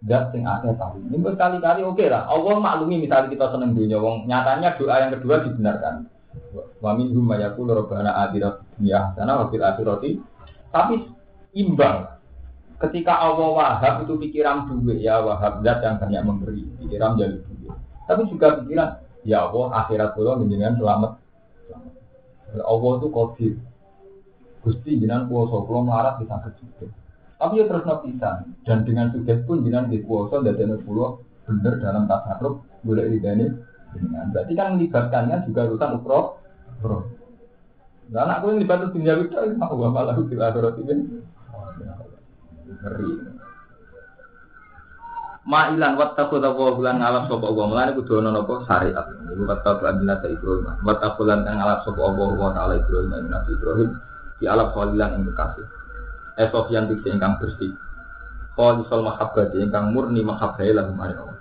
Dan 0.00 0.32
sing 0.32 0.46
akeh 0.46 0.72
tahu. 0.78 1.02
Ini 1.12 1.18
berkali-kali 1.18 1.82
oke 1.84 2.06
lah. 2.08 2.24
Allah 2.30 2.56
maklumi 2.56 3.04
misalnya 3.04 3.28
kita 3.28 3.52
seneng 3.52 3.74
dunia. 3.74 3.98
Wong 3.98 4.24
nyatanya 4.30 4.78
doa 4.78 4.94
yang 5.02 5.12
kedua 5.18 5.44
dibenarkan. 5.44 6.08
Wa 6.80 6.94
minhum 6.94 7.26
mayakul 7.26 7.68
robbana 7.68 8.16
atina 8.16 8.62
dunya 8.78 9.12
hasanah 9.12 9.34
wa 9.34 9.46
fil 9.50 9.66
akhirati. 9.66 10.10
Tapi 10.70 10.94
imbang. 11.58 12.06
Ketika 12.80 13.12
Allah 13.12 13.50
wahab 13.52 14.08
itu 14.08 14.16
pikiran 14.16 14.64
duit 14.64 15.04
ya 15.04 15.20
wahab 15.20 15.60
zat 15.60 15.84
yang 15.84 16.00
banyak 16.00 16.22
memberi. 16.24 16.64
Pikiran 16.80 17.20
jadi 17.20 17.36
duit. 17.44 17.76
Tapi 18.08 18.24
juga 18.32 18.56
pikiran 18.64 19.09
ya 19.24 19.48
Allah 19.48 19.84
akhirat 19.84 20.16
kula 20.16 20.40
menjenengan 20.40 20.76
selamat. 20.80 21.12
Allah 22.60 22.90
itu 22.98 23.08
kodir. 23.12 23.54
Gusti 24.60 25.00
jenengan 25.00 25.30
kuasa 25.30 25.56
kula 25.64 25.80
melarat 25.86 26.14
bisa 26.20 26.36
kejude. 26.44 26.86
Tapi 27.40 27.56
ya 27.56 27.64
terus 27.64 27.88
nabisan 27.88 28.52
dan 28.68 28.84
dengan 28.84 29.08
suges 29.16 29.40
pun 29.48 29.64
jenengan 29.64 29.88
di 29.88 30.04
kuasa 30.04 30.44
dan 30.44 30.76
kula 30.84 31.16
bener 31.48 31.80
dalam 31.80 32.04
tasarruf 32.04 32.60
boleh 32.84 33.08
ridane 33.08 33.46
jenengan. 33.96 34.28
Berarti 34.32 34.52
kan 34.52 34.76
melibatkannya 34.76 35.36
juga 35.48 35.60
urusan 35.70 35.90
ukro. 36.00 36.20
Ukro. 36.80 36.98
Lah 38.10 38.26
anakku 38.26 38.50
yang 38.50 38.60
dibantu 38.66 38.86
dunia 38.98 39.14
itu 39.22 39.54
mau 39.54 39.70
wa 39.78 39.88
malah 39.94 40.18
di 40.18 40.34
akhirat 40.34 40.76
ini. 40.82 40.94
Ngeri. 42.70 43.39
Ma'ilan 45.50 45.98
wattakhudha 45.98 46.54
wa 46.54 46.70
bulan 46.78 47.02
ngalap 47.02 47.26
sapa 47.26 47.42
Allah 47.42 47.64
mulane 47.66 47.90
kudu 47.98 48.22
ana 48.22 48.30
napa 48.30 48.62
syariat. 48.70 49.06
Iku 49.34 49.42
kata 49.50 49.98
Nabi 49.98 50.38
Ibrahim. 50.38 50.78
Wattakhulan 50.86 51.42
kang 51.42 51.58
ngalap 51.58 51.82
sapa 51.82 52.00
Allah 52.06 52.28
wa 52.38 52.50
taala 52.54 52.74
Ibrahim 52.78 53.10
Nabi 53.26 53.50
Ibrahim 53.58 53.90
di 54.38 54.46
alam 54.46 54.70
khalilan 54.70 55.10
ing 55.18 55.22
kekasih. 55.26 55.66
Esof 56.38 56.70
yang 56.70 56.86
ingkang 56.86 57.42
bersih. 57.42 57.74
Khalisal 58.54 59.02
mahabbati 59.02 59.58
ingkang 59.58 59.90
murni 59.90 60.22
mahabbahi 60.22 60.70
lahum 60.70 60.94
Allah. 61.02 61.39